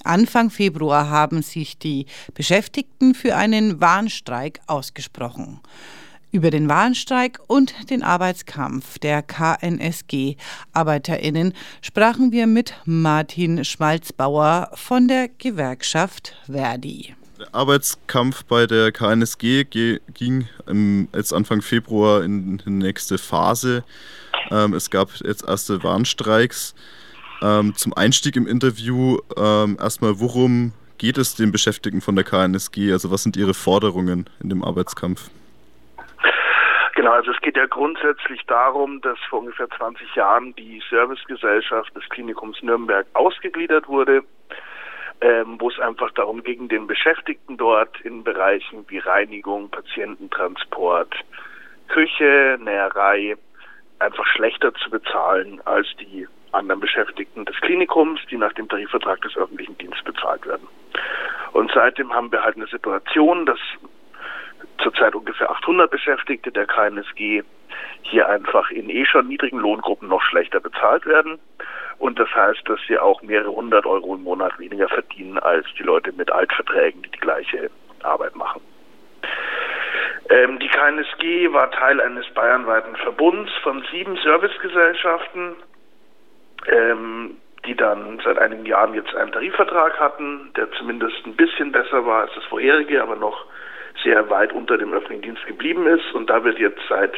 Anfang 0.05 0.49
Februar 0.49 1.09
haben 1.09 1.41
sich 1.41 1.77
die 1.77 2.05
Beschäftigten 2.33 3.15
für 3.15 3.35
einen 3.35 3.81
Warnstreik 3.81 4.61
ausgesprochen. 4.67 5.59
Über 6.35 6.51
den 6.51 6.67
Warnstreik 6.67 7.39
und 7.47 7.89
den 7.89 8.03
Arbeitskampf 8.03 8.99
der 8.99 9.21
KNSG-ArbeiterInnen 9.21 11.53
sprachen 11.81 12.33
wir 12.33 12.45
mit 12.45 12.73
Martin 12.83 13.63
Schmalzbauer 13.63 14.69
von 14.73 15.07
der 15.07 15.29
Gewerkschaft 15.29 16.35
Verdi. 16.45 17.15
Der 17.39 17.55
Arbeitskampf 17.55 18.43
bei 18.43 18.67
der 18.67 18.91
KNSG 18.91 19.63
ging 19.63 20.49
jetzt 21.15 21.31
Anfang 21.31 21.61
Februar 21.61 22.21
in 22.21 22.57
die 22.57 22.69
nächste 22.69 23.17
Phase. 23.17 23.85
Ähm, 24.51 24.73
es 24.73 24.89
gab 24.89 25.11
jetzt 25.23 25.47
erste 25.47 25.83
Warnstreiks. 25.83 26.75
Ähm, 27.41 27.73
zum 27.77 27.93
Einstieg 27.93 28.35
im 28.35 28.45
Interview 28.45 29.19
ähm, 29.37 29.77
erstmal, 29.79 30.19
worum 30.19 30.73
geht 30.97 31.17
es 31.17 31.35
den 31.35 31.53
Beschäftigten 31.53 32.01
von 32.01 32.17
der 32.17 32.25
KNSG? 32.25 32.91
Also 32.91 33.09
was 33.09 33.23
sind 33.23 33.37
ihre 33.37 33.53
Forderungen 33.53 34.29
in 34.43 34.49
dem 34.49 34.65
Arbeitskampf? 34.65 35.29
Genau, 36.95 37.11
also 37.11 37.31
es 37.31 37.41
geht 37.41 37.57
ja 37.57 37.65
grundsätzlich 37.65 38.41
darum, 38.47 39.01
dass 39.01 39.19
vor 39.29 39.39
ungefähr 39.39 39.69
20 39.69 40.15
Jahren 40.15 40.55
die 40.55 40.81
Servicegesellschaft 40.89 41.93
des 41.93 42.07
Klinikums 42.07 42.63
Nürnberg 42.63 43.05
ausgegliedert 43.13 43.89
wurde, 43.89 44.23
ähm, 45.19 45.57
wo 45.59 45.69
es 45.69 45.77
einfach 45.77 46.11
darum 46.11 46.41
ging, 46.41 46.69
den 46.69 46.87
Beschäftigten 46.87 47.57
dort 47.57 47.99
in 48.01 48.23
Bereichen 48.23 48.85
wie 48.87 48.99
Reinigung, 48.99 49.69
Patiententransport, 49.69 51.13
Küche, 51.89 52.57
Näherei 52.61 53.35
einfach 53.99 54.25
schlechter 54.27 54.73
zu 54.75 54.89
bezahlen 54.89 55.61
als 55.65 55.87
die 55.99 56.25
anderen 56.53 56.79
Beschäftigten 56.79 57.43
des 57.43 57.57
Klinikums, 57.57 58.21
die 58.31 58.37
nach 58.37 58.53
dem 58.53 58.69
Tarifvertrag 58.69 59.21
des 59.21 59.35
öffentlichen 59.35 59.77
Dienstes 59.77 60.05
bezahlt 60.05 60.45
werden. 60.47 60.67
Und 61.51 61.71
seitdem 61.73 62.13
haben 62.13 62.31
wir 62.31 62.41
halt 62.41 62.55
eine 62.55 62.67
Situation, 62.67 63.45
dass 63.45 63.59
zurzeit 64.77 65.15
ungefähr 65.15 65.49
800 65.49 65.89
Beschäftigte 65.89 66.51
der 66.51 66.67
KNSG 66.67 67.43
hier 68.01 68.29
einfach 68.29 68.69
in 68.71 68.89
eh 68.89 69.05
schon 69.05 69.27
niedrigen 69.27 69.59
Lohngruppen 69.59 70.07
noch 70.07 70.21
schlechter 70.21 70.59
bezahlt 70.59 71.05
werden. 71.05 71.39
Und 71.97 72.19
das 72.19 72.33
heißt, 72.35 72.67
dass 72.67 72.79
sie 72.87 72.99
auch 72.99 73.21
mehrere 73.21 73.51
hundert 73.51 73.85
Euro 73.85 74.15
im 74.15 74.23
Monat 74.23 74.57
weniger 74.59 74.89
verdienen 74.89 75.39
als 75.39 75.65
die 75.77 75.83
Leute 75.83 76.11
mit 76.11 76.31
Altverträgen, 76.31 77.01
die 77.03 77.11
die 77.11 77.19
gleiche 77.19 77.69
Arbeit 78.03 78.35
machen. 78.35 78.61
Ähm, 80.29 80.59
die 80.59 80.67
KNSG 80.67 81.53
war 81.53 81.71
Teil 81.71 82.01
eines 82.01 82.27
bayernweiten 82.33 82.95
Verbunds 82.97 83.51
von 83.61 83.83
sieben 83.91 84.17
Servicegesellschaften, 84.17 85.55
ähm, 86.67 87.37
die 87.65 87.75
dann 87.75 88.19
seit 88.23 88.37
einigen 88.37 88.65
Jahren 88.65 88.93
jetzt 88.93 89.15
einen 89.15 89.31
Tarifvertrag 89.31 89.99
hatten, 89.99 90.51
der 90.55 90.71
zumindest 90.73 91.25
ein 91.25 91.35
bisschen 91.35 91.71
besser 91.71 92.05
war 92.05 92.21
als 92.21 92.33
das 92.35 92.43
vorherige, 92.45 93.01
aber 93.01 93.15
noch 93.15 93.45
sehr 94.05 94.29
weit 94.29 94.53
unter 94.53 94.77
dem 94.77 94.93
öffentlichen 94.93 95.23
Dienst 95.23 95.45
geblieben 95.47 95.85
ist. 95.87 96.13
Und 96.13 96.29
da 96.29 96.43
wird 96.45 96.59
jetzt 96.59 96.79
seit 96.87 97.13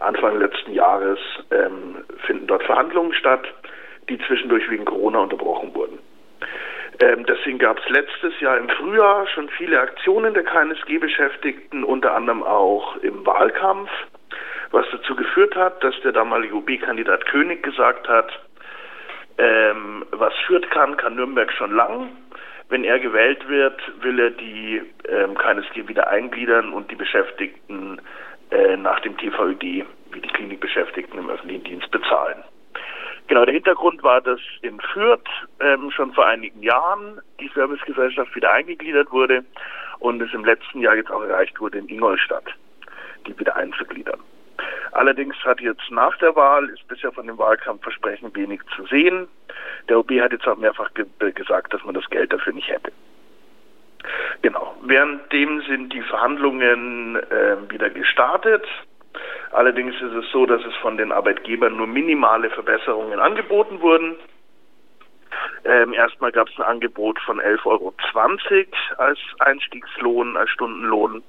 Anfang 0.00 0.38
letzten 0.38 0.72
Jahres 0.72 1.18
ähm, 1.50 2.04
finden 2.26 2.46
dort 2.46 2.64
Verhandlungen 2.64 3.14
statt, 3.14 3.46
die 4.10 4.18
zwischendurch 4.26 4.68
wegen 4.68 4.84
Corona 4.84 5.20
unterbrochen 5.20 5.74
wurden. 5.74 5.98
Ähm, 7.00 7.24
deswegen 7.26 7.58
gab 7.58 7.78
es 7.78 7.88
letztes 7.88 8.38
Jahr 8.40 8.58
im 8.58 8.68
Frühjahr 8.68 9.26
schon 9.28 9.48
viele 9.48 9.80
Aktionen 9.80 10.34
der 10.34 10.44
KNSG-Beschäftigten, 10.44 11.82
unter 11.82 12.14
anderem 12.14 12.42
auch 12.42 12.96
im 12.98 13.24
Wahlkampf, 13.26 13.90
was 14.70 14.86
dazu 14.92 15.16
geführt 15.16 15.56
hat, 15.56 15.82
dass 15.82 15.94
der 16.02 16.12
damalige 16.12 16.54
OB-Kandidat 16.54 17.26
König 17.26 17.62
gesagt 17.62 18.08
hat, 18.08 18.30
ähm, 19.38 20.04
was 20.12 20.32
Fürth 20.46 20.68
kann, 20.70 20.96
kann 20.96 21.16
Nürnberg 21.16 21.52
schon 21.52 21.74
lang. 21.74 22.10
Wenn 22.68 22.84
er 22.84 22.98
gewählt 22.98 23.46
wird, 23.48 23.80
will 24.02 24.18
er 24.18 24.30
die 24.30 24.82
ähm, 25.08 25.34
KNSG 25.34 25.86
wieder 25.88 26.08
eingliedern 26.08 26.72
und 26.72 26.90
die 26.90 26.96
Beschäftigten 26.96 28.00
äh, 28.50 28.76
nach 28.76 29.00
dem 29.00 29.16
TVÖD 29.16 29.86
wie 30.12 30.20
die 30.20 30.28
Klinikbeschäftigten 30.28 31.18
im 31.18 31.30
öffentlichen 31.30 31.64
Dienst 31.64 31.90
bezahlen. 31.90 32.42
Genau, 33.26 33.44
der 33.44 33.54
Hintergrund 33.54 34.02
war, 34.02 34.20
dass 34.20 34.40
in 34.62 34.80
Fürth 34.80 35.28
ähm, 35.60 35.90
schon 35.90 36.12
vor 36.12 36.26
einigen 36.26 36.62
Jahren 36.62 37.20
die 37.40 37.50
Servicegesellschaft 37.54 38.34
wieder 38.36 38.52
eingegliedert 38.52 39.10
wurde 39.10 39.44
und 39.98 40.20
es 40.20 40.32
im 40.34 40.44
letzten 40.44 40.80
Jahr 40.80 40.96
jetzt 40.96 41.10
auch 41.10 41.22
erreicht 41.22 41.58
wurde, 41.60 41.78
in 41.78 41.88
Ingolstadt 41.88 42.54
die 43.26 43.38
wieder 43.38 43.56
einzugliedern. 43.56 44.20
Allerdings 44.92 45.36
hat 45.44 45.60
jetzt 45.60 45.90
nach 45.90 46.16
der 46.18 46.36
Wahl, 46.36 46.68
ist 46.68 46.86
bisher 46.88 47.12
von 47.12 47.26
dem 47.26 47.38
Wahlkampfversprechen 47.38 48.34
wenig 48.36 48.60
zu 48.76 48.86
sehen. 48.86 49.28
Der 49.88 49.98
OB 49.98 50.12
hat 50.20 50.32
jetzt 50.32 50.46
auch 50.46 50.56
mehrfach 50.56 50.92
ge 50.94 51.06
gesagt, 51.32 51.72
dass 51.74 51.84
man 51.84 51.94
das 51.94 52.08
Geld 52.10 52.32
dafür 52.32 52.52
nicht 52.52 52.68
hätte. 52.68 52.92
Genau. 54.42 54.74
Währenddem 54.82 55.62
sind 55.62 55.92
die 55.92 56.02
Verhandlungen 56.02 57.16
äh, 57.16 57.56
wieder 57.70 57.90
gestartet. 57.90 58.64
Allerdings 59.52 59.94
ist 59.96 60.12
es 60.12 60.30
so, 60.32 60.46
dass 60.46 60.64
es 60.64 60.74
von 60.76 60.96
den 60.96 61.12
Arbeitgebern 61.12 61.76
nur 61.76 61.86
minimale 61.86 62.50
Verbesserungen 62.50 63.20
angeboten 63.20 63.80
wurden. 63.80 64.16
Ähm, 65.64 65.92
erstmal 65.92 66.32
gab 66.32 66.48
es 66.48 66.58
ein 66.58 66.64
Angebot 66.64 67.18
von 67.20 67.40
11,20 67.40 67.66
Euro 67.66 67.94
als 68.98 69.18
Einstiegslohn, 69.38 70.36
als 70.36 70.50
Stundenlohn. 70.50 71.22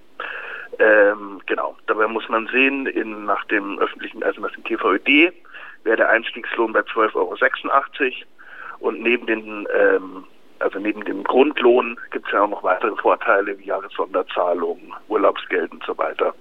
Ähm, 0.80 1.42
genau, 1.46 1.76
dabei 1.88 2.08
muss 2.08 2.28
man 2.30 2.48
sehen, 2.48 2.86
in, 2.88 3.26
nach 3.26 3.46
dem 3.46 3.80
öffentlichen, 3.80 4.24
also 4.24 4.42
nach 4.42 4.52
dem 4.52 4.64
TVÖD 4.64 5.34
wäre 5.84 5.98
der 5.98 6.10
Einstiegslohn 6.10 6.74
bei 6.74 6.82
12,86 6.82 7.16
Euro 7.16 7.36
und 8.80 9.02
neben 9.02 9.26
den 9.26 9.68
ähm, 9.74 10.26
also 10.60 10.80
neben 10.80 11.04
dem 11.04 11.24
Grundlohn 11.24 11.98
gibt 12.12 12.28
es 12.28 12.34
ja 12.34 12.44
auch 12.44 12.50
noch 12.50 12.64
weitere 12.64 12.96
Vorteile 12.96 13.58
wie 13.60 13.66
Jahressonderzahlung, 13.66 14.94
Urlaubsgeld 15.08 15.72
und 15.72 15.84
so 15.86 15.98
weiter, 15.98 16.34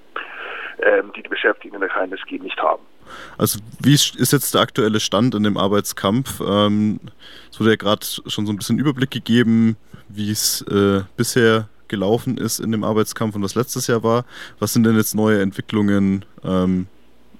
ähm, 0.82 1.12
die 1.16 1.22
die 1.22 1.28
Beschäftigten 1.28 1.74
in 1.74 1.80
der 1.80 1.90
KNSG 1.90 2.38
nicht 2.38 2.60
haben. 2.60 2.82
Also 3.36 3.58
wie 3.80 3.94
ist 3.94 4.32
jetzt 4.32 4.54
der 4.54 4.62
aktuelle 4.62 5.00
Stand 5.00 5.34
in 5.34 5.42
dem 5.42 5.56
Arbeitskampf? 5.56 6.40
Ähm, 6.40 7.00
es 7.50 7.60
wurde 7.60 7.70
ja 7.70 7.76
gerade 7.76 8.04
schon 8.04 8.46
so 8.46 8.52
ein 8.52 8.56
bisschen 8.56 8.78
Überblick 8.78 9.10
gegeben, 9.10 9.76
wie 10.08 10.30
es 10.30 10.62
äh, 10.62 11.02
bisher 11.16 11.68
gelaufen 11.94 12.36
ist 12.38 12.58
in 12.58 12.72
dem 12.72 12.82
Arbeitskampf 12.82 13.36
und 13.36 13.44
was 13.44 13.54
letztes 13.54 13.86
Jahr 13.86 14.02
war. 14.02 14.24
Was 14.58 14.72
sind 14.72 14.84
denn 14.84 14.96
jetzt 14.96 15.14
neue 15.14 15.40
Entwicklungen 15.40 16.24
ähm, 16.44 16.88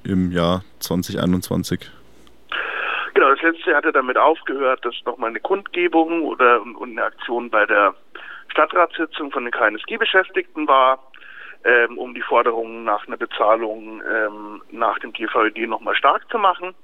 im 0.05 0.31
Jahr 0.31 0.63
2021? 0.79 1.91
Genau, 3.15 3.31
das 3.31 3.43
letzte 3.43 3.71
Jahr 3.71 3.79
hat 3.79 3.85
er 3.85 3.93
damit 3.93 4.17
aufgehört, 4.17 4.85
dass 4.85 4.95
nochmal 5.05 5.31
eine 5.31 5.41
Kundgebung 5.41 6.23
oder 6.23 6.63
und 6.63 6.91
eine 6.91 7.05
Aktion 7.05 7.51
bei 7.51 7.67
der 7.67 7.95
Stadtratssitzung 8.49 9.33
von 9.33 9.45
den 9.45 9.53
KNSG-Beschäftigten 9.53 10.69
war, 10.69 11.01
ähm, 11.65 11.99
um 11.99 12.15
die 12.15 12.23
Forderungen 12.23 12.85
nach 12.85 13.07
einer 13.09 13.17
Bezahlung 13.17 14.03
ähm, 14.03 14.63
nach 14.71 14.99
dem 15.01 15.13
TVED 15.13 15.69
nochmal 15.69 15.97
stark 15.97 16.29
zu 16.31 16.39
machen. 16.39 16.75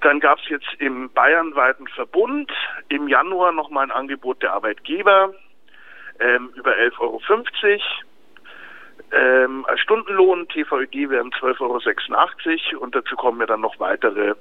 Dann 0.00 0.20
gab 0.20 0.38
es 0.38 0.48
jetzt 0.48 0.68
im 0.78 1.10
bayernweiten 1.10 1.86
Verbund 1.88 2.50
im 2.88 3.08
Januar 3.08 3.52
nochmal 3.52 3.84
ein 3.84 3.90
Angebot 3.90 4.42
der 4.42 4.54
Arbeitgeber 4.54 5.34
ähm, 6.22 6.50
über 6.54 6.72
11,50 6.72 7.00
Euro. 7.00 7.20
Ähm, 9.12 9.66
als 9.66 9.80
Stundenlohn 9.80 10.48
TVED 10.48 11.10
wären 11.10 11.30
12,86 11.32 12.72
Euro 12.72 12.82
und 12.82 12.94
dazu 12.94 13.16
kommen 13.16 13.40
ja 13.40 13.46
dann 13.46 13.60
noch 13.60 13.78
weitere 13.78 14.34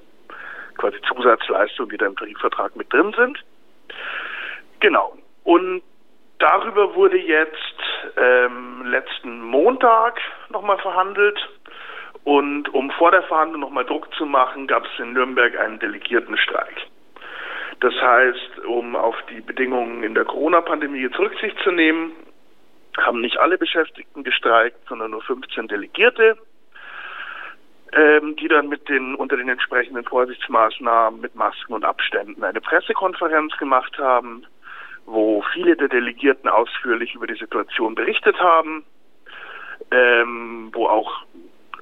quasi 0.77 0.97
Zusatzleistungen, 1.01 1.89
die 1.89 1.97
da 1.97 2.05
im 2.05 2.15
Tarifvertrag 2.15 2.75
mit 2.75 2.91
drin 2.91 3.13
sind. 3.17 3.37
Genau. 4.79 5.17
Und 5.43 5.81
darüber 6.39 6.95
wurde 6.95 7.17
jetzt 7.17 7.55
ähm, 8.17 8.85
letzten 8.85 9.41
Montag 9.41 10.19
nochmal 10.49 10.77
verhandelt. 10.79 11.39
Und 12.23 12.69
um 12.73 12.91
vor 12.91 13.11
der 13.11 13.23
Verhandlung 13.23 13.61
nochmal 13.61 13.85
Druck 13.85 14.13
zu 14.15 14.25
machen, 14.25 14.67
gab 14.67 14.85
es 14.85 14.99
in 14.99 15.13
Nürnberg 15.13 15.59
einen 15.59 15.79
Delegiertenstreik. 15.79 16.90
Das 17.81 17.93
heißt, 17.93 18.65
um 18.67 18.95
auf 18.95 19.15
die 19.29 19.41
Bedingungen 19.41 20.03
in 20.03 20.15
der 20.15 20.25
Corona-Pandemie 20.25 21.01
jetzt 21.01 21.19
Rücksicht 21.19 21.57
zu 21.63 21.71
nehmen, 21.71 22.13
haben 22.97 23.21
nicht 23.21 23.37
alle 23.37 23.57
Beschäftigten 23.57 24.23
gestreikt, 24.23 24.77
sondern 24.87 25.11
nur 25.11 25.21
15 25.21 25.67
Delegierte 25.67 26.37
ähm, 27.93 28.35
die 28.37 28.47
dann 28.47 28.69
mit 28.69 28.87
den 28.87 29.15
unter 29.15 29.37
den 29.37 29.49
entsprechenden 29.49 30.05
Vorsichtsmaßnahmen 30.05 31.19
mit 31.19 31.35
Masken 31.35 31.73
und 31.73 31.85
Abständen 31.85 32.43
eine 32.43 32.61
Pressekonferenz 32.61 33.57
gemacht 33.57 33.97
haben, 33.97 34.45
wo 35.05 35.43
viele 35.53 35.75
der 35.75 35.89
Delegierten 35.89 36.49
ausführlich 36.49 37.15
über 37.15 37.27
die 37.27 37.35
Situation 37.35 37.95
berichtet 37.95 38.39
haben, 38.39 38.85
ähm, 39.91 40.69
wo 40.73 40.87
auch 40.87 41.23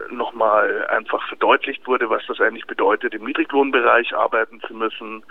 nochmal 0.10 0.88
einfach 0.88 1.28
verdeutlicht 1.28 1.86
wurde, 1.86 2.10
was 2.10 2.26
das 2.28 2.40
eigentlich 2.40 2.66
bedeutet, 2.66 3.14
im 3.14 3.26
Niedriglohnbereich 3.26 4.16
arbeiten 4.16 4.62
zu 4.62 4.74
müssen. 4.74 5.24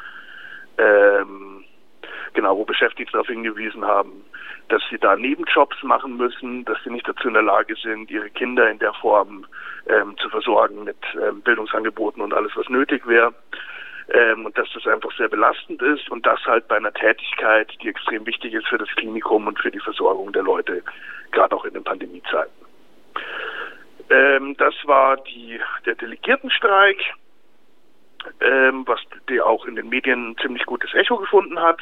Ähm, 0.78 1.64
genau, 2.34 2.56
wo 2.56 2.64
Beschäftigte 2.64 3.12
darauf 3.12 3.26
hingewiesen 3.26 3.84
haben, 3.84 4.24
dass 4.68 4.82
sie 4.90 4.98
da 4.98 5.16
Nebenjobs 5.16 5.82
machen 5.82 6.16
müssen, 6.16 6.64
dass 6.64 6.78
sie 6.84 6.90
nicht 6.90 7.08
dazu 7.08 7.28
in 7.28 7.34
der 7.34 7.42
Lage 7.42 7.74
sind, 7.76 8.10
ihre 8.10 8.30
Kinder 8.30 8.70
in 8.70 8.78
der 8.78 8.92
Form 8.94 9.46
ähm, 9.88 10.16
zu 10.18 10.28
versorgen 10.28 10.84
mit 10.84 10.98
ähm, 11.14 11.40
Bildungsangeboten 11.42 12.22
und 12.22 12.34
alles, 12.34 12.52
was 12.54 12.68
nötig 12.68 13.06
wäre. 13.06 13.34
Ähm, 14.10 14.46
und 14.46 14.56
dass 14.56 14.68
das 14.72 14.86
einfach 14.86 15.14
sehr 15.16 15.28
belastend 15.28 15.82
ist 15.82 16.08
und 16.10 16.24
das 16.24 16.40
halt 16.46 16.66
bei 16.68 16.76
einer 16.76 16.92
Tätigkeit, 16.92 17.70
die 17.82 17.88
extrem 17.88 18.24
wichtig 18.24 18.54
ist 18.54 18.66
für 18.66 18.78
das 18.78 18.88
Klinikum 18.96 19.46
und 19.46 19.58
für 19.58 19.70
die 19.70 19.80
Versorgung 19.80 20.32
der 20.32 20.42
Leute, 20.42 20.82
gerade 21.32 21.54
auch 21.54 21.64
in 21.64 21.74
den 21.74 21.84
Pandemiezeiten. 21.84 22.52
Ähm, 24.10 24.56
das 24.56 24.74
war 24.84 25.18
die, 25.18 25.60
der 25.84 25.94
Delegiertenstreik, 25.94 26.96
ähm, 28.40 28.86
was 28.86 29.00
der 29.28 29.46
auch 29.46 29.64
in 29.66 29.76
den 29.76 29.88
Medien 29.88 30.36
ziemlich 30.40 30.66
gutes 30.66 30.92
Echo 30.94 31.16
gefunden 31.16 31.60
hat. 31.60 31.80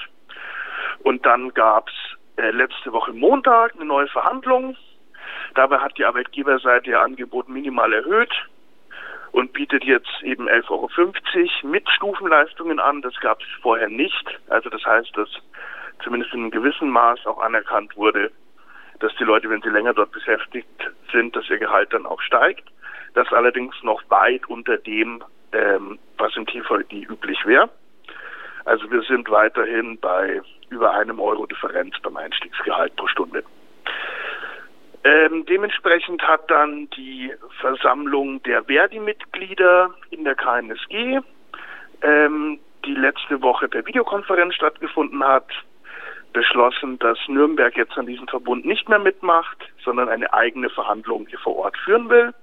Und 1.01 1.25
dann 1.27 1.53
gab 1.55 1.89
es 1.89 2.43
äh, 2.43 2.51
letzte 2.51 2.93
Woche 2.93 3.13
Montag 3.13 3.75
eine 3.75 3.85
neue 3.85 4.09
Verhandlung. 4.09 4.77
Dabei 5.55 5.79
hat 5.79 5.97
die 5.99 6.05
Arbeitgeberseite 6.05 6.91
ihr 6.91 7.01
Angebot 7.01 7.49
minimal 7.49 7.93
erhöht 7.93 8.33
und 9.33 9.53
bietet 9.53 9.85
jetzt 9.85 10.23
eben 10.23 10.49
11,50 10.49 10.71
Euro 10.71 10.91
mit 11.71 11.89
Stufenleistungen 11.91 12.81
an. 12.81 13.03
Das 13.03 13.15
gab 13.21 13.41
es 13.41 13.49
vorher 13.61 13.89
nicht. 13.89 14.39
Also 14.49 14.71
das 14.71 14.85
heißt, 14.85 15.17
dass 15.17 15.29
zumindest 16.03 16.33
in 16.35 16.41
einem 16.41 16.51
gewissen 16.51 16.91
Maß 16.91 17.27
auch 17.27 17.41
anerkannt 17.41 17.97
wurde, 17.97 18.31
dass 19.01 19.15
die 19.17 19.25
Leute, 19.25 19.51
wenn 19.51 19.63
sie 19.63 19.69
länger 19.69 19.95
dort 19.95 20.13
beschäftigt 20.13 20.91
sind, 21.13 21.37
dass 21.37 21.49
ihr 21.51 21.59
Gehalt 21.59 21.93
dann 21.93 22.07
auch 22.07 22.21
steigt. 22.21 22.65
Das 23.15 23.31
allerdings 23.33 23.75
noch 23.83 24.03
weit 24.09 24.47
unter 24.49 24.79
dem, 24.79 25.23
ähm, 25.53 25.99
was 26.19 26.37
im 26.37 26.47
TVD 26.47 27.03
üblich 27.09 27.39
wäre. 27.47 27.69
Also 28.65 28.91
wir 28.91 29.03
sind 29.03 29.31
weiterhin 29.31 29.99
bei 30.01 30.41
über 30.71 30.93
einem 30.93 31.21
Euro 31.21 31.47
Differenz 31.47 31.95
beim 32.03 32.17
Einstiegsgehalt 32.17 32.97
pro 32.97 33.07
Stunde. 33.07 33.45
Ähm, 35.05 35.47
dementsprechend 35.47 36.21
hat 36.27 36.51
dann 36.51 36.91
die 36.91 37.33
Versammlung 37.61 38.43
der 38.43 38.65
Verdi-Mitglieder 38.65 39.95
in 40.11 40.25
der 40.25 40.35
KNSG, 40.35 41.21
ähm, 42.03 42.59
die 42.85 42.95
letzte 42.95 43.41
Woche 43.41 43.69
per 43.69 43.87
Videokonferenz 43.87 44.57
stattgefunden 44.57 45.23
hat, 45.23 45.49
beschlossen, 46.33 46.99
dass 46.99 47.19
Nürnberg 47.29 47.77
jetzt 47.77 47.97
an 47.97 48.07
diesem 48.07 48.27
Verbund 48.27 48.67
nicht 48.67 48.89
mehr 48.89 48.99
mitmacht, 48.99 49.59
sondern 49.85 50.09
eine 50.09 50.35
eigene 50.35 50.71
Verhandlung 50.71 51.27
hier 51.29 51.39
vor 51.39 51.57
Ort 51.57 51.79
führen 51.79 52.11
will, 52.11 52.35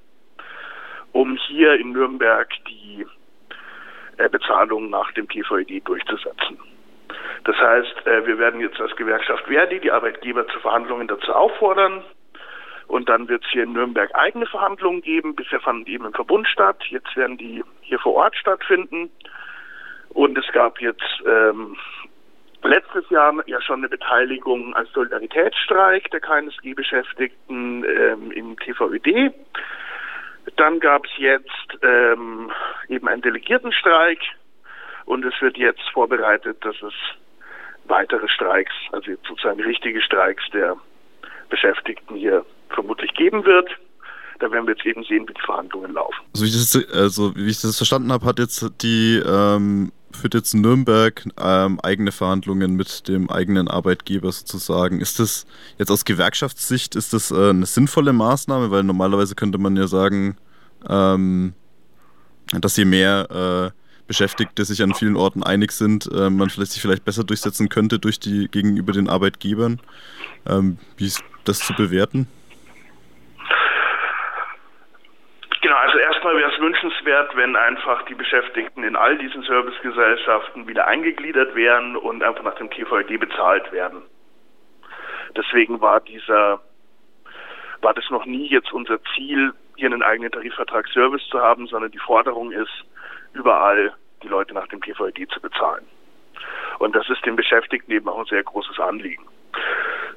um 1.11 1.35
hier 1.35 1.73
in 1.75 1.91
Nürnberg 1.91 2.47
die 2.69 3.05
Bezahlung 4.17 4.89
nach 4.89 5.11
dem 5.13 5.27
TVED 5.27 5.87
durchzusetzen. 5.87 6.57
Das 7.43 7.57
heißt, 7.57 8.07
äh, 8.07 8.25
wir 8.25 8.37
werden 8.37 8.61
jetzt 8.61 8.79
als 8.79 8.95
Gewerkschaft 8.95 9.45
Verdi 9.45 9.79
die 9.79 9.91
Arbeitgeber 9.91 10.47
zu 10.47 10.59
Verhandlungen 10.59 11.07
dazu 11.07 11.33
auffordern. 11.33 12.03
Und 12.87 13.09
dann 13.09 13.27
wird 13.27 13.43
es 13.43 13.51
hier 13.51 13.63
in 13.63 13.73
Nürnberg 13.73 14.13
eigene 14.13 14.45
Verhandlungen 14.45 15.01
geben. 15.01 15.35
Bisher 15.35 15.59
fanden 15.59 15.85
die 15.85 15.93
eben 15.93 16.05
im 16.05 16.13
Verbund 16.13 16.47
statt. 16.47 16.83
Jetzt 16.89 17.15
werden 17.15 17.37
die 17.37 17.63
hier 17.81 17.99
vor 17.99 18.13
Ort 18.13 18.35
stattfinden. 18.35 19.09
Und 20.09 20.37
es 20.37 20.45
gab 20.51 20.79
jetzt 20.79 21.23
ähm, 21.25 21.75
letztes 22.61 23.09
Jahr 23.09 23.33
ja 23.47 23.61
schon 23.61 23.79
eine 23.79 23.89
Beteiligung 23.89 24.75
als 24.75 24.91
Solidaritätsstreik 24.91 26.11
der 26.11 26.19
KNSG-Beschäftigten 26.19 27.83
ähm, 27.83 28.31
im 28.31 28.57
TVÖD. 28.57 29.33
Dann 30.57 30.79
gab 30.79 31.05
es 31.05 31.11
jetzt 31.17 31.77
ähm, 31.81 32.51
eben 32.89 33.07
einen 33.07 33.21
Delegiertenstreik 33.21 34.19
und 35.05 35.25
es 35.25 35.33
wird 35.41 35.57
jetzt 35.57 35.83
vorbereitet, 35.93 36.57
dass 36.61 36.75
es 36.81 36.93
weitere 37.85 38.27
Streiks, 38.29 38.73
also 38.91 39.11
sozusagen 39.27 39.61
richtige 39.61 40.01
Streiks 40.01 40.43
der 40.53 40.77
Beschäftigten 41.49 42.15
hier 42.15 42.45
vermutlich 42.69 43.13
geben 43.13 43.45
wird. 43.45 43.69
Da 44.39 44.51
werden 44.51 44.67
wir 44.67 44.73
jetzt 44.73 44.85
eben 44.85 45.03
sehen, 45.03 45.27
wie 45.27 45.33
die 45.33 45.41
Verhandlungen 45.41 45.93
laufen. 45.93 46.21
Also 46.33 46.45
wie 46.45 46.49
ich 46.49 46.55
das, 46.55 46.93
also 46.93 47.35
wie 47.35 47.49
ich 47.49 47.61
das 47.61 47.77
verstanden 47.77 48.11
habe, 48.11 48.25
hat 48.25 48.39
jetzt 48.39 48.65
die 48.81 49.21
ähm, 49.25 49.91
jetzt 50.33 50.53
Nürnberg 50.53 51.23
ähm, 51.39 51.79
eigene 51.81 52.11
Verhandlungen 52.11 52.75
mit 52.75 53.07
dem 53.07 53.29
eigenen 53.29 53.67
Arbeitgeber 53.67 54.31
sozusagen. 54.31 54.99
Ist 54.99 55.19
das 55.19 55.45
jetzt 55.77 55.91
aus 55.91 56.05
Gewerkschaftssicht 56.05 56.95
ist 56.95 57.13
das 57.13 57.31
äh, 57.31 57.49
eine 57.49 57.65
sinnvolle 57.65 58.13
Maßnahme, 58.13 58.71
weil 58.71 58.83
normalerweise 58.83 59.35
könnte 59.35 59.57
man 59.57 59.75
ja 59.75 59.87
sagen, 59.87 60.37
ähm, 60.89 61.53
dass 62.51 62.77
je 62.77 62.85
mehr 62.85 63.73
äh, 63.73 63.79
Beschäftigte 64.07 64.65
sich 64.65 64.83
an 64.83 64.93
vielen 64.93 65.15
Orten 65.15 65.43
einig 65.43 65.71
sind, 65.71 66.09
äh, 66.11 66.29
man 66.29 66.49
vielleicht 66.49 66.73
sich 66.73 66.81
vielleicht 66.81 67.05
besser 67.05 67.23
durchsetzen 67.23 67.69
könnte 67.69 67.99
durch 67.99 68.19
die 68.19 68.47
gegenüber 68.49 68.91
den 68.91 69.09
Arbeitgebern. 69.09 69.79
Ähm, 70.45 70.77
wie 70.97 71.07
ist 71.07 71.23
das 71.45 71.59
zu 71.59 71.73
bewerten? 71.73 72.27
Genau, 75.61 75.75
also 75.93 76.05
erstmal 76.05 76.35
wäre 76.37 76.51
es 76.51 76.59
wünschenswert, 76.59 77.35
wenn 77.35 77.55
einfach 77.55 78.03
die 78.05 78.15
Beschäftigten 78.15 78.83
in 78.83 78.95
all 78.95 79.15
diesen 79.15 79.43
Servicegesellschaften 79.43 80.67
wieder 80.67 80.87
eingegliedert 80.87 81.53
wären 81.53 81.95
und 81.95 82.23
einfach 82.23 82.41
nach 82.41 82.55
dem 82.55 82.71
TVED 82.71 83.19
bezahlt 83.19 83.71
werden. 83.71 84.01
Deswegen 85.37 85.81
war 85.81 86.01
dieser, 86.01 86.61
war 87.81 87.93
das 87.93 88.09
noch 88.09 88.25
nie 88.25 88.47
jetzt 88.47 88.73
unser 88.73 88.97
Ziel, 89.13 89.53
hier 89.75 89.85
einen 89.85 90.01
eigenen 90.01 90.31
Tarifvertrag 90.31 90.87
Service 90.87 91.27
zu 91.29 91.39
haben, 91.39 91.67
sondern 91.67 91.91
die 91.91 91.99
Forderung 91.99 92.51
ist, 92.51 92.85
überall 93.33 93.93
die 94.23 94.29
Leute 94.29 94.55
nach 94.55 94.67
dem 94.69 94.81
TVED 94.81 95.29
zu 95.29 95.41
bezahlen. 95.41 95.85
Und 96.79 96.95
das 96.95 97.07
ist 97.07 97.23
den 97.23 97.35
Beschäftigten 97.35 97.91
eben 97.91 98.09
auch 98.09 98.17
ein 98.17 98.25
sehr 98.25 98.43
großes 98.43 98.79
Anliegen. 98.79 99.27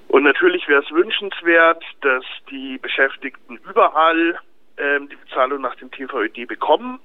Und 0.09 0.23
natürlich 0.23 0.69
wäre 0.69 0.83
es 0.83 0.91
wünschenswert, 0.91 1.85
dass 2.01 2.25
die 2.49 2.79
Beschäftigten 2.79 3.59
überall 3.69 4.39
die 4.79 5.17
Bezahlung 5.17 5.62
nach 5.62 5.75
dem 5.77 5.91
TVÖD 5.91 6.47
bekommen. 6.47 7.01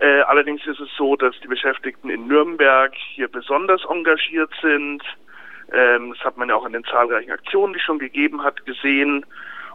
Äh, 0.00 0.22
allerdings 0.22 0.66
ist 0.66 0.80
es 0.80 0.88
so, 0.96 1.14
dass 1.14 1.38
die 1.40 1.48
Beschäftigten 1.48 2.08
in 2.08 2.26
Nürnberg 2.26 2.94
hier 2.94 3.28
besonders 3.28 3.84
engagiert 3.84 4.50
sind. 4.62 5.02
Ähm, 5.72 6.14
das 6.14 6.24
hat 6.24 6.38
man 6.38 6.48
ja 6.48 6.54
auch 6.54 6.64
an 6.64 6.72
den 6.72 6.84
zahlreichen 6.84 7.30
Aktionen, 7.30 7.74
die 7.74 7.78
es 7.78 7.84
schon 7.84 7.98
gegeben 7.98 8.42
hat, 8.42 8.64
gesehen. 8.64 9.26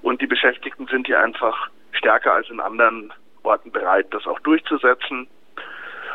Und 0.01 0.21
die 0.21 0.27
Beschäftigten 0.27 0.87
sind 0.87 1.05
hier 1.05 1.19
einfach 1.19 1.69
stärker 1.91 2.33
als 2.33 2.49
in 2.49 2.59
anderen 2.59 3.13
Orten 3.43 3.71
bereit, 3.71 4.07
das 4.11 4.25
auch 4.25 4.39
durchzusetzen. 4.39 5.27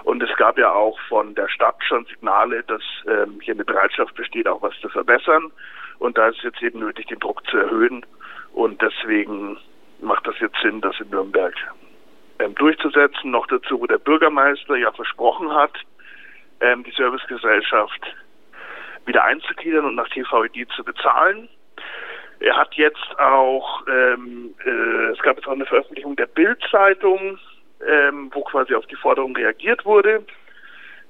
Und 0.02 0.22
es 0.24 0.36
gab 0.36 0.58
ja 0.58 0.72
auch 0.72 0.98
von 1.08 1.36
der 1.36 1.48
Stadt 1.48 1.76
schon 1.86 2.04
Signale, 2.06 2.64
dass 2.64 2.82
ähm, 3.06 3.40
hier 3.40 3.54
eine 3.54 3.64
Bereitschaft 3.64 4.16
besteht, 4.16 4.48
auch 4.48 4.60
was 4.60 4.74
zu 4.80 4.88
verbessern. 4.88 5.52
Und 6.00 6.18
da 6.18 6.28
ist 6.28 6.38
es 6.38 6.44
jetzt 6.44 6.62
eben 6.62 6.80
nötig, 6.80 7.06
den 7.06 7.20
Druck 7.20 7.46
zu 7.46 7.58
erhöhen. 7.58 8.04
Und 8.52 8.82
deswegen 8.82 9.56
macht 10.02 10.26
das 10.26 10.38
jetzt 10.40 10.56
Sinn, 10.62 10.80
das 10.80 10.98
in 11.00 11.10
Nürnberg 11.10 11.54
ähm, 12.38 12.54
durchzusetzen. 12.54 13.30
Noch 13.30 13.46
dazu, 13.46 13.80
wo 13.80 13.86
der 13.86 13.98
Bürgermeister 13.98 14.76
ja 14.76 14.92
versprochen 14.92 15.52
hat, 15.54 15.72
ähm, 16.60 16.84
die 16.84 16.92
Servicegesellschaft 16.92 18.14
wieder 19.06 19.24
einzugliedern 19.24 19.84
und 19.84 19.94
nach 19.94 20.08
TVED 20.08 20.70
zu 20.72 20.84
bezahlen. 20.84 21.48
Er 22.40 22.56
hat 22.56 22.74
jetzt 22.74 23.18
auch, 23.18 23.86
ähm, 23.86 24.54
äh, 24.64 25.12
es 25.12 25.18
gab 25.20 25.36
jetzt 25.36 25.46
auch 25.46 25.52
eine 25.52 25.66
Veröffentlichung 25.66 26.16
der 26.16 26.26
Bild-Zeitung, 26.26 27.38
ähm, 27.86 28.30
wo 28.32 28.42
quasi 28.42 28.74
auf 28.74 28.86
die 28.86 28.96
Forderung 28.96 29.36
reagiert 29.36 29.84
wurde. 29.84 30.24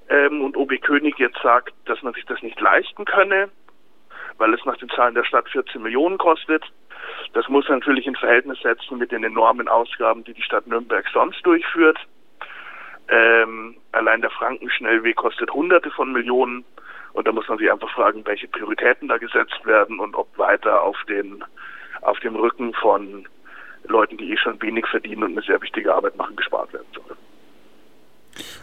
Ähm, 0.09 0.43
und 0.43 0.57
OB 0.57 0.81
König 0.81 1.19
jetzt 1.19 1.41
sagt, 1.41 1.73
dass 1.85 2.03
man 2.03 2.15
sich 2.15 2.25
das 2.27 2.43
nicht 2.43 2.61
leisten 2.61 3.05
könne, 3.05 3.49
weil 4.39 4.53
es 4.55 4.65
nach 4.65 4.77
den 4.77 4.89
Zahlen 4.91 5.15
der 5.15 5.25
Stadt 5.25 5.49
14 5.49 5.81
Millionen 5.81 6.19
kostet. 6.19 6.65
Das 7.33 7.49
muss 7.49 7.69
natürlich 7.69 8.07
in 8.07 8.17
Verhältnis 8.17 8.59
setzen 8.61 8.99
mit 8.99 9.13
den 9.13 9.23
enormen 9.23 9.69
Ausgaben, 9.69 10.25
die 10.25 10.35
die 10.35 10.43
Stadt 10.43 10.67
Nürnberg 10.67 11.07
sonst 11.13 11.45
durchführt. 11.47 11.99
Ähm, 13.09 13.77
allein 13.93 14.21
der 14.21 14.31
Frankenschnellweg 14.31 15.17
kostet 15.17 15.53
Hunderte 15.53 15.91
von 15.91 16.13
Millionen. 16.13 16.65
Und 17.13 17.27
da 17.27 17.33
muss 17.33 17.49
man 17.49 17.59
sich 17.59 17.71
einfach 17.71 17.91
fragen, 17.91 18.25
welche 18.27 18.49
Prioritäten 18.49 19.09
da 19.09 19.19
gesetzt 19.19 19.65
werden 19.65 19.99
und 19.99 20.15
ob 20.15 20.37
weiter 20.39 20.83
auf 20.83 20.97
den 21.09 21.45
auf 22.03 22.19
dem 22.21 22.35
Rücken 22.35 22.73
von 22.75 23.27
Leuten, 23.85 24.17
die 24.17 24.33
eh 24.33 24.37
schon 24.37 24.61
wenig 24.63 24.87
verdienen 24.87 25.25
und 25.25 25.33
eine 25.33 25.43
sehr 25.43 25.61
wichtige 25.61 25.95
Arbeit 25.95 26.17
machen, 26.17 26.37
gespart 26.37 26.73
werden 26.73 26.87
soll. 26.95 27.17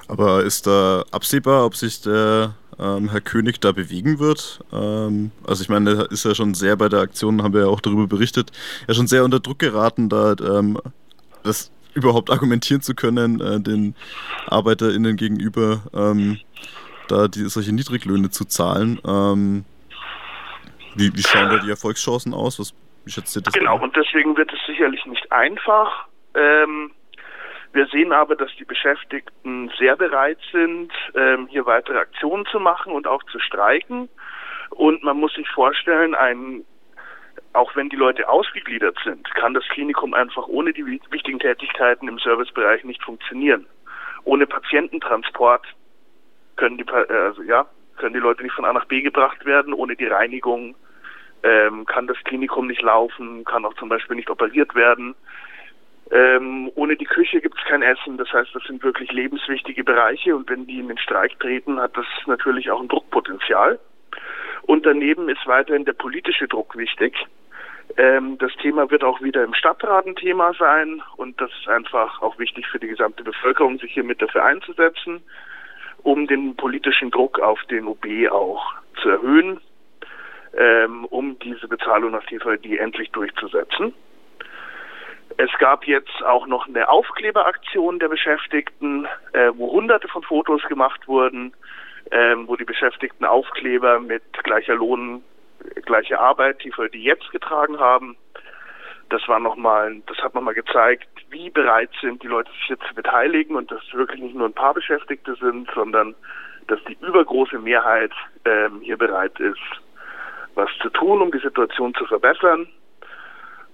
Aber 0.08 0.44
ist 0.44 0.68
da 0.68 1.04
absehbar, 1.12 1.66
ob 1.66 1.76
sich 1.76 2.02
der 2.02 2.56
ähm, 2.80 3.10
Herr 3.10 3.22
König 3.22 3.60
da 3.60 3.72
bewegen 3.72 4.20
wird. 4.20 4.60
Ähm, 4.72 5.32
also 5.46 5.62
ich 5.62 5.70
meine, 5.70 5.92
er 5.92 6.12
ist 6.12 6.26
ja 6.26 6.36
schon 6.36 6.54
sehr 6.54 6.76
bei 6.76 6.90
der 6.90 7.00
Aktion, 7.00 7.44
haben 7.44 7.54
wir 7.54 7.62
ja 7.62 7.68
auch 7.68 7.82
darüber 7.82 8.08
berichtet, 8.08 8.52
ja 8.88 8.94
schon 8.94 9.08
sehr 9.08 9.24
unter 9.24 9.40
Druck 9.40 9.60
geraten, 9.60 10.10
da 10.10 10.36
ähm, 10.40 10.80
das 11.44 11.72
überhaupt 11.94 12.30
argumentieren 12.32 12.82
zu 12.82 12.94
können, 12.94 13.42
äh, 13.42 13.60
den 13.60 13.96
ArbeiterInnen 14.48 15.18
gegenüber, 15.18 15.82
ähm, 15.94 16.40
da 17.08 17.28
die, 17.28 17.50
solche 17.50 17.74
Niedriglöhne 17.74 18.30
zu 18.30 18.46
zahlen. 18.46 19.00
Ähm, 19.06 19.66
wie, 20.96 21.14
wie 21.16 21.22
schauen 21.22 21.50
da 21.50 21.60
die 21.60 21.70
Erfolgschancen 21.70 22.34
aus? 22.34 22.60
Was, 22.60 22.74
schätzt 23.06 23.36
ihr 23.36 23.42
das? 23.42 23.54
Genau, 23.54 23.76
an? 23.76 23.84
und 23.84 23.96
deswegen 23.96 24.36
wird 24.36 24.52
es 24.52 24.60
sicherlich 24.66 25.06
nicht 25.06 25.32
einfach. 25.32 26.08
Ähm, 26.34 26.92
wir 27.78 27.86
sehen 27.86 28.12
aber, 28.12 28.36
dass 28.36 28.50
die 28.56 28.66
Beschäftigten 28.66 29.72
sehr 29.78 29.96
bereit 29.96 30.40
sind, 30.52 30.92
ähm, 31.14 31.46
hier 31.46 31.68
weitere 31.68 32.00
Aktionen 32.00 32.48
zu 32.48 32.60
machen 32.60 32.92
und 32.92 33.06
auch 33.06 33.22
zu 33.26 33.40
streiken. 33.40 34.10
Und 34.72 35.04
man 35.04 35.18
muss 35.18 35.36
sich 35.36 35.48
vorstellen, 35.50 36.16
ein, 36.16 36.66
auch 37.54 37.76
wenn 37.76 37.90
die 37.90 37.96
Leute 37.96 38.28
ausgegliedert 38.28 38.98
sind, 39.04 39.30
kann 39.36 39.54
das 39.54 39.64
Klinikum 39.68 40.16
einfach 40.16 40.48
ohne 40.48 40.74
die 40.74 40.88
wichtigen 40.88 41.38
Tätigkeiten 41.38 42.08
im 42.08 42.18
Servicebereich 42.18 42.84
nicht 42.84 43.04
funktionieren. 43.04 43.68
Ohne 44.24 44.48
Patiententransport 44.48 45.68
können 46.56 46.80
die, 46.80 46.86
äh, 46.92 47.14
also 47.14 47.44
ja, 47.44 47.68
können 47.98 48.16
die 48.16 48.20
Leute 48.20 48.42
nicht 48.42 48.56
von 48.56 48.66
A 48.66 48.74
nach 48.74 48.86
B 48.86 49.02
gebracht 49.04 49.46
werden. 49.46 49.72
Ohne 49.72 49.96
die 49.96 50.08
Reinigung 50.08 50.76
ähm, 51.44 51.86
kann 51.86 52.08
das 52.08 52.18
Klinikum 52.24 52.66
nicht 52.66 52.82
laufen, 52.82 53.46
kann 53.46 53.66
auch 53.66 53.76
zum 53.76 53.88
Beispiel 53.88 54.16
nicht 54.16 54.32
operiert 54.32 54.74
werden. 54.74 55.14
Ähm, 56.12 56.72
ohne 56.76 56.96
die 56.96 57.06
Küche 57.06 57.42
gibt 57.42 57.58
es 57.58 57.66
kein 57.66 57.82
Essen. 57.82 58.18
Das 58.18 58.32
heißt, 58.32 58.54
das 58.54 58.64
sind 58.64 58.84
wirklich 58.84 59.12
lebenswichtige 59.12 59.84
Bereiche 59.84 60.36
und 60.36 60.50
wenn 60.50 60.66
die 60.66 60.80
in 60.80 60.88
den 60.88 60.98
Streik 60.98 61.40
treten, 61.40 61.80
hat 61.80 61.98
das 61.98 62.06
natürlich 62.26 62.72
auch 62.72 62.82
ein 62.82 62.88
Druckpotenzial. 62.88 63.80
Und 64.64 64.86
daneben 64.86 65.30
ist 65.30 65.46
weiterhin 65.46 65.86
der 65.86 65.94
politische 65.94 66.48
Druck 66.48 66.78
wichtig. 66.78 67.14
Ähm, 67.98 68.38
das 68.38 68.52
Thema 68.62 68.90
wird 68.92 69.04
auch 69.04 69.22
wieder 69.22 69.44
im 69.44 69.54
Stadtrat 69.54 70.06
ein 70.06 70.16
Thema 70.16 70.54
sein 70.54 71.02
und 71.16 71.40
das 71.40 71.50
ist 71.60 71.68
einfach 71.68 72.22
auch 72.22 72.38
wichtig 72.38 72.68
für 72.68 72.80
die 72.80 72.88
gesamte 72.88 73.24
Bevölkerung, 73.24 73.80
sich 73.80 73.94
hier 73.94 74.04
mit 74.04 74.22
dafür 74.22 74.44
einzusetzen, 74.44 75.22
um 76.04 76.28
den 76.28 76.56
politischen 76.56 77.12
Druck 77.12 77.40
auf 77.40 77.64
den 77.66 77.88
OB 77.88 78.06
auch 78.30 78.74
zu 79.02 79.10
erhöhen, 79.10 79.62
ähm, 80.58 81.06
um 81.06 81.40
diese 81.40 81.68
Bezahlung 81.68 82.12
nach 82.12 82.26
TVD 82.26 82.78
endlich 82.78 83.10
durchzusetzen. 83.12 83.94
Es 85.38 85.52
gab 85.60 85.86
jetzt 85.86 86.24
auch 86.24 86.48
noch 86.48 86.68
eine 86.68 86.90
Aufkleberaktion 86.90 88.00
der 88.00 88.10
Beschäftigten, 88.10 89.08
äh, 89.34 89.52
wo 89.54 89.72
hunderte 89.72 90.08
von 90.08 90.24
Fotos 90.24 90.64
gemacht 90.64 91.08
wurden, 91.08 91.54
äh, 92.10 92.36
wo 92.46 92.56
die 92.56 92.66
Beschäftigten 92.66 93.24
Aufkleber 93.24 94.00
mit 94.00 94.24
gleicher 94.44 94.74
Lohn, 94.74 95.24
gleicher 95.86 96.20
Arbeit, 96.20 96.64
die 96.64 96.72
für 96.72 96.90
die 96.90 97.04
jetzt 97.04 97.30
getragen 97.32 97.80
haben. 97.80 98.18
Das 99.10 99.28
war 99.28 99.40
nochmal, 99.40 100.02
das 100.08 100.18
hat 100.18 100.34
nochmal 100.34 100.56
gezeigt, 100.56 101.08
wie 101.30 101.52
bereit 101.52 101.92
sind 102.02 102.24
die 102.24 102.28
Leute 102.28 102.52
sich 102.52 102.64
hier 102.68 102.80
zu 102.80 102.96
beteiligen 102.96 103.56
und 103.56 103.72
dass 103.72 103.82
wirklich 103.94 104.22
nicht 104.22 104.36
nur 104.36 104.48
ein 104.48 104.54
paar 104.54 104.74
Beschäftigte 104.74 105.36
sind, 105.36 105.70
sondern 105.76 106.16
dass 106.68 106.84
die 106.86 106.98
übergroße 107.00 107.60
Mehrheit 107.60 108.12
ähm, 108.44 108.82
hier 108.82 108.98
bereit 108.98 109.40
ist, 109.40 109.62
was 110.56 110.70
zu 110.82 110.90
tun, 110.90 111.22
um 111.22 111.32
die 111.32 111.40
Situation 111.40 111.94
zu 111.94 112.06
verbessern. 112.06 112.68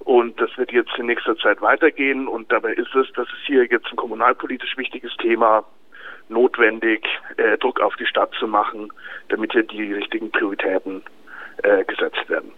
Und 0.04 0.40
das 0.40 0.50
wird 0.58 0.72
jetzt 0.72 0.92
in 0.98 1.06
nächster 1.06 1.38
Zeit 1.38 1.62
weitergehen. 1.62 2.28
Und 2.28 2.52
dabei 2.52 2.74
ist 2.74 2.94
es, 2.94 3.08
dass 3.14 3.28
es 3.28 3.46
hier 3.46 3.66
jetzt 3.66 3.88
ein 3.88 3.96
kommunalpolitisch 3.96 4.78
wichtiges 4.78 5.16
Thema 5.18 5.64
notwendig, 6.30 7.06
äh, 7.38 7.58
Druck 7.58 7.80
auf 7.80 7.96
die 7.96 8.06
Stadt 8.06 8.32
zu 8.40 8.48
machen, 8.48 8.90
damit 9.30 9.52
hier 9.54 9.64
die 9.64 9.94
richtigen 9.94 10.32
Prioritäten 10.32 11.02
äh, 11.64 11.84
gesetzt 11.86 12.28
werden. 12.28 12.52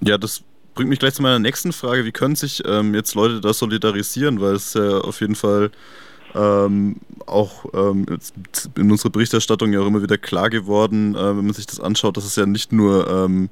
Ja, 0.00 0.18
das 0.18 0.44
bringt 0.74 0.90
mich 0.90 0.98
gleich 0.98 1.14
zu 1.14 1.22
meiner 1.22 1.38
nächsten 1.38 1.72
Frage. 1.72 2.04
Wie 2.04 2.12
können 2.12 2.36
sich 2.36 2.62
ähm, 2.66 2.94
jetzt 2.94 3.14
Leute 3.14 3.40
da 3.40 3.52
solidarisieren? 3.52 4.40
Weil 4.40 4.54
es 4.54 4.74
ja 4.74 4.98
auf 4.98 5.20
jeden 5.20 5.34
Fall 5.34 5.70
ähm, 6.34 6.96
auch 7.26 7.66
ähm, 7.74 8.06
in 8.76 8.90
unserer 8.90 9.10
Berichterstattung 9.10 9.72
ja 9.72 9.80
auch 9.80 9.86
immer 9.86 10.02
wieder 10.02 10.18
klar 10.18 10.50
geworden, 10.50 11.14
äh, 11.14 11.18
wenn 11.18 11.44
man 11.44 11.52
sich 11.52 11.66
das 11.66 11.80
anschaut, 11.80 12.16
dass 12.16 12.24
es 12.24 12.36
ja 12.36 12.46
nicht 12.46 12.72
nur 12.72 13.08
ähm, 13.08 13.50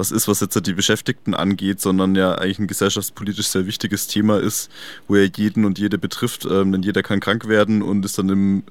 was 0.00 0.10
ist, 0.10 0.28
was 0.28 0.40
jetzt 0.40 0.66
die 0.66 0.72
Beschäftigten 0.72 1.34
angeht, 1.34 1.78
sondern 1.78 2.14
ja 2.14 2.32
eigentlich 2.32 2.58
ein 2.58 2.66
gesellschaftspolitisch 2.66 3.48
sehr 3.48 3.66
wichtiges 3.66 4.06
Thema 4.06 4.40
ist, 4.40 4.72
wo 5.06 5.16
ja 5.16 5.28
jeden 5.36 5.66
und 5.66 5.78
jede 5.78 5.98
betrifft, 5.98 6.46
ähm, 6.46 6.72
denn 6.72 6.82
jeder 6.82 7.02
kann 7.02 7.20
krank 7.20 7.46
werden 7.46 7.82
und 7.82 8.04
ist 8.04 8.18
dann 8.18 8.30
im 8.30 8.64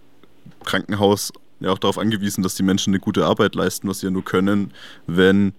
Krankenhaus 0.66 1.32
ja 1.60 1.70
auch 1.70 1.78
darauf 1.78 2.00
angewiesen, 2.00 2.42
dass 2.42 2.56
die 2.56 2.64
Menschen 2.64 2.92
eine 2.92 3.00
gute 3.00 3.26
Arbeit 3.26 3.54
leisten, 3.54 3.88
was 3.88 4.00
sie 4.00 4.08
ja 4.08 4.12
nur 4.12 4.26
können, 4.26 4.74
wenn 5.06 5.54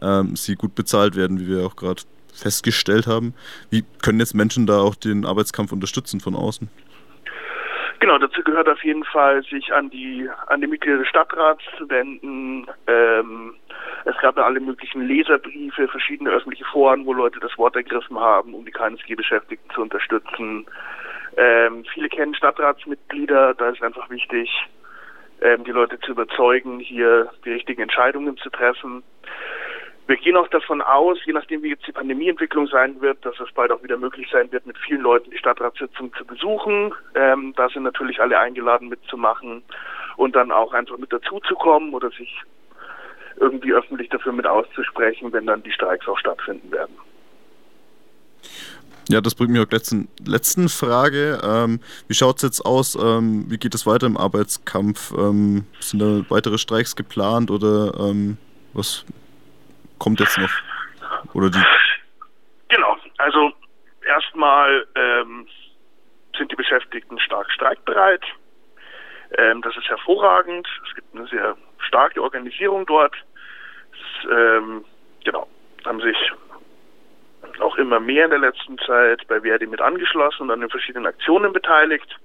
ähm, 0.00 0.36
sie 0.36 0.54
gut 0.54 0.76
bezahlt 0.76 1.16
werden, 1.16 1.40
wie 1.40 1.48
wir 1.48 1.66
auch 1.66 1.74
gerade 1.74 2.02
festgestellt 2.32 3.08
haben. 3.08 3.34
Wie 3.68 3.84
können 4.02 4.20
jetzt 4.20 4.34
Menschen 4.34 4.66
da 4.66 4.78
auch 4.78 4.94
den 4.94 5.26
Arbeitskampf 5.26 5.72
unterstützen 5.72 6.20
von 6.20 6.36
außen? 6.36 6.70
Genau, 7.98 8.16
dazu 8.16 8.42
gehört 8.42 8.68
auf 8.68 8.82
jeden 8.82 9.04
Fall, 9.04 9.42
sich 9.42 9.74
an 9.74 9.90
die 9.90 10.28
an 10.46 10.60
die 10.60 10.66
Mitglieder 10.66 10.98
des 10.98 11.08
Stadtrats 11.08 11.62
zu 11.76 11.88
wenden. 11.90 12.66
Ähm, 12.86 13.54
es 14.04 14.16
gab 14.18 14.36
ja 14.36 14.44
alle 14.44 14.60
möglichen 14.60 15.06
Leserbriefe, 15.06 15.88
verschiedene 15.88 16.30
öffentliche 16.30 16.64
Foren, 16.64 17.06
wo 17.06 17.12
Leute 17.12 17.40
das 17.40 17.56
Wort 17.58 17.76
ergriffen 17.76 18.18
haben, 18.18 18.54
um 18.54 18.64
die 18.64 18.72
KNSG-Beschäftigten 18.72 19.70
zu 19.74 19.82
unterstützen. 19.82 20.66
Ähm, 21.36 21.84
viele 21.92 22.08
kennen 22.08 22.34
Stadtratsmitglieder, 22.34 23.54
da 23.54 23.70
ist 23.70 23.82
einfach 23.82 24.08
wichtig, 24.10 24.50
ähm, 25.42 25.64
die 25.64 25.70
Leute 25.70 25.98
zu 26.00 26.12
überzeugen, 26.12 26.80
hier 26.80 27.30
die 27.44 27.52
richtigen 27.52 27.82
Entscheidungen 27.82 28.36
zu 28.38 28.50
treffen. 28.50 29.02
Wir 30.06 30.16
gehen 30.16 30.36
auch 30.36 30.48
davon 30.48 30.82
aus, 30.82 31.18
je 31.24 31.32
nachdem 31.32 31.62
wie 31.62 31.68
jetzt 31.68 31.86
die 31.86 31.92
Pandemieentwicklung 31.92 32.66
sein 32.66 33.00
wird, 33.00 33.24
dass 33.24 33.38
es 33.38 33.52
bald 33.52 33.70
auch 33.70 33.82
wieder 33.84 33.96
möglich 33.96 34.28
sein 34.32 34.50
wird, 34.50 34.66
mit 34.66 34.76
vielen 34.78 35.02
Leuten 35.02 35.30
die 35.30 35.38
Stadtratssitzung 35.38 36.12
zu 36.14 36.24
besuchen. 36.24 36.92
Ähm, 37.14 37.54
da 37.56 37.68
sind 37.68 37.84
natürlich 37.84 38.20
alle 38.20 38.38
eingeladen 38.38 38.88
mitzumachen 38.88 39.62
und 40.16 40.34
dann 40.34 40.50
auch 40.50 40.72
einfach 40.72 40.98
mit 40.98 41.12
dazuzukommen 41.12 41.94
oder 41.94 42.10
sich 42.10 42.42
irgendwie 43.40 43.72
öffentlich 43.72 44.08
dafür 44.10 44.32
mit 44.32 44.46
auszusprechen, 44.46 45.32
wenn 45.32 45.46
dann 45.46 45.62
die 45.62 45.72
Streiks 45.72 46.06
auch 46.06 46.18
stattfinden 46.18 46.70
werden. 46.70 46.94
Ja, 49.08 49.20
das 49.20 49.34
bringt 49.34 49.50
mich 49.50 49.60
auch 49.60 49.70
letzten, 49.70 50.08
letzten 50.24 50.68
Frage. 50.68 51.40
Ähm, 51.42 51.80
wie 52.06 52.14
schaut 52.14 52.36
es 52.36 52.42
jetzt 52.42 52.60
aus? 52.64 52.94
Ähm, 52.94 53.46
wie 53.48 53.58
geht 53.58 53.74
es 53.74 53.84
weiter 53.84 54.06
im 54.06 54.16
Arbeitskampf? 54.16 55.12
Ähm, 55.18 55.66
sind 55.80 56.00
da 56.00 56.22
weitere 56.28 56.58
Streiks 56.58 56.94
geplant 56.94 57.50
oder 57.50 57.92
ähm, 57.98 58.38
was 58.72 59.04
kommt 59.98 60.20
jetzt 60.20 60.38
noch? 60.38 60.50
Oder 61.34 61.50
die? 61.50 61.58
Genau, 62.68 62.96
also 63.18 63.52
erstmal 64.06 64.86
ähm, 64.94 65.48
sind 66.38 66.52
die 66.52 66.56
Beschäftigten 66.56 67.18
stark 67.18 67.50
streikbereit. 67.50 68.22
Ähm, 69.38 69.60
das 69.62 69.76
ist 69.76 69.88
hervorragend. 69.88 70.68
Es 70.88 70.94
gibt 70.94 71.14
eine 71.14 71.26
sehr 71.26 71.56
starke 71.78 72.22
Organisierung 72.22 72.86
dort. 72.86 73.14
Ähm, 74.30 74.84
genau, 75.24 75.46
haben 75.84 76.00
sich 76.00 76.16
auch 77.60 77.76
immer 77.76 78.00
mehr 78.00 78.24
in 78.24 78.30
der 78.30 78.38
letzten 78.38 78.78
Zeit 78.78 79.26
bei 79.28 79.40
Verdi 79.40 79.66
mit 79.66 79.80
angeschlossen 79.80 80.44
und 80.44 80.50
an 80.50 80.60
den 80.60 80.70
verschiedenen 80.70 81.06
Aktionen 81.06 81.52
beteiligt. 81.52 82.18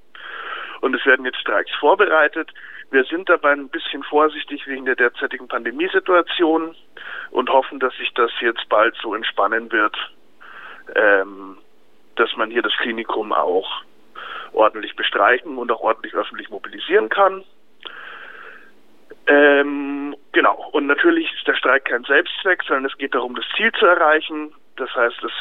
Und 0.82 0.94
es 0.96 1.06
werden 1.06 1.26
jetzt 1.26 1.40
Streiks 1.40 1.72
vorbereitet. 1.80 2.52
Wir 2.92 3.04
sind 3.06 3.30
dabei 3.30 3.52
ein 3.52 3.70
bisschen 3.70 4.04
vorsichtig 4.04 4.68
wegen 4.68 4.86
der 4.86 4.96
derzeitigen 4.96 5.48
Pandemiesituation 5.48 6.76
und 7.32 7.50
hoffen, 7.50 7.80
dass 7.80 7.96
sich 7.96 8.14
das 8.14 8.32
jetzt 8.42 8.68
bald 8.70 8.96
so 9.02 9.16
entspannen 9.16 9.72
wird, 9.72 9.96
ähm, 10.96 11.58
dass 12.16 12.36
man 12.36 12.52
hier 12.52 12.62
das 12.62 12.76
Klinikum 12.78 13.34
auch 13.34 13.84
ordentlich 14.54 14.96
bestreichen 14.96 15.58
und 15.58 15.72
auch 15.72 15.82
ordentlich 15.82 16.14
öffentlich 16.14 16.50
mobilisieren 16.50 17.10
kann. 17.10 17.44
Ähm, 19.28 20.05
genau. 20.36 20.70
Und 20.74 20.86
natürlich 20.86 21.34
ist 21.34 21.48
der 21.48 21.56
Streik 21.56 21.86
kein 21.86 22.04
Selbstzweck, 22.04 22.62
sondern 22.68 22.86
es 22.86 22.98
geht 22.98 23.16
darum, 23.16 23.34
das 23.36 23.46
Ziel 23.56 23.72
zu 23.72 23.86
erreichen. 23.88 24.54
Das 24.76 24.94
heißt, 24.94 25.24
dass 25.24 25.32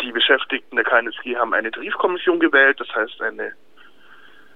die 0.00 0.12
Beschäftigten 0.12 0.76
der 0.76 0.84
KNSG 0.84 1.36
haben 1.36 1.52
eine 1.52 1.70
Tarifkommission 1.70 2.40
gewählt, 2.40 2.80
das 2.80 2.88
heißt 2.94 3.20
eine 3.20 3.52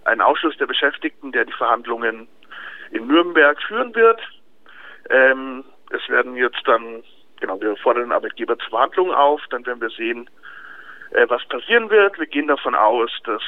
ein 0.04 0.20
Ausschuss 0.20 0.56
der 0.58 0.66
Beschäftigten, 0.66 1.32
der 1.32 1.46
die 1.46 1.52
Verhandlungen 1.52 2.28
in 2.90 3.06
Nürnberg 3.06 3.60
führen 3.62 3.94
wird. 3.94 4.20
Ähm, 5.08 5.64
es 5.90 6.06
werden 6.10 6.36
jetzt 6.36 6.60
dann, 6.66 7.02
genau, 7.40 7.58
wir 7.60 7.74
fordern 7.76 8.04
den 8.04 8.12
Arbeitgeber 8.12 8.58
zur 8.58 8.68
Verhandlung 8.68 9.14
auf, 9.14 9.40
dann 9.48 9.64
werden 9.64 9.80
wir 9.80 9.88
sehen, 9.88 10.28
äh, 11.12 11.26
was 11.28 11.42
passieren 11.46 11.88
wird. 11.88 12.18
Wir 12.18 12.26
gehen 12.26 12.48
davon 12.48 12.74
aus, 12.74 13.10
dass 13.24 13.42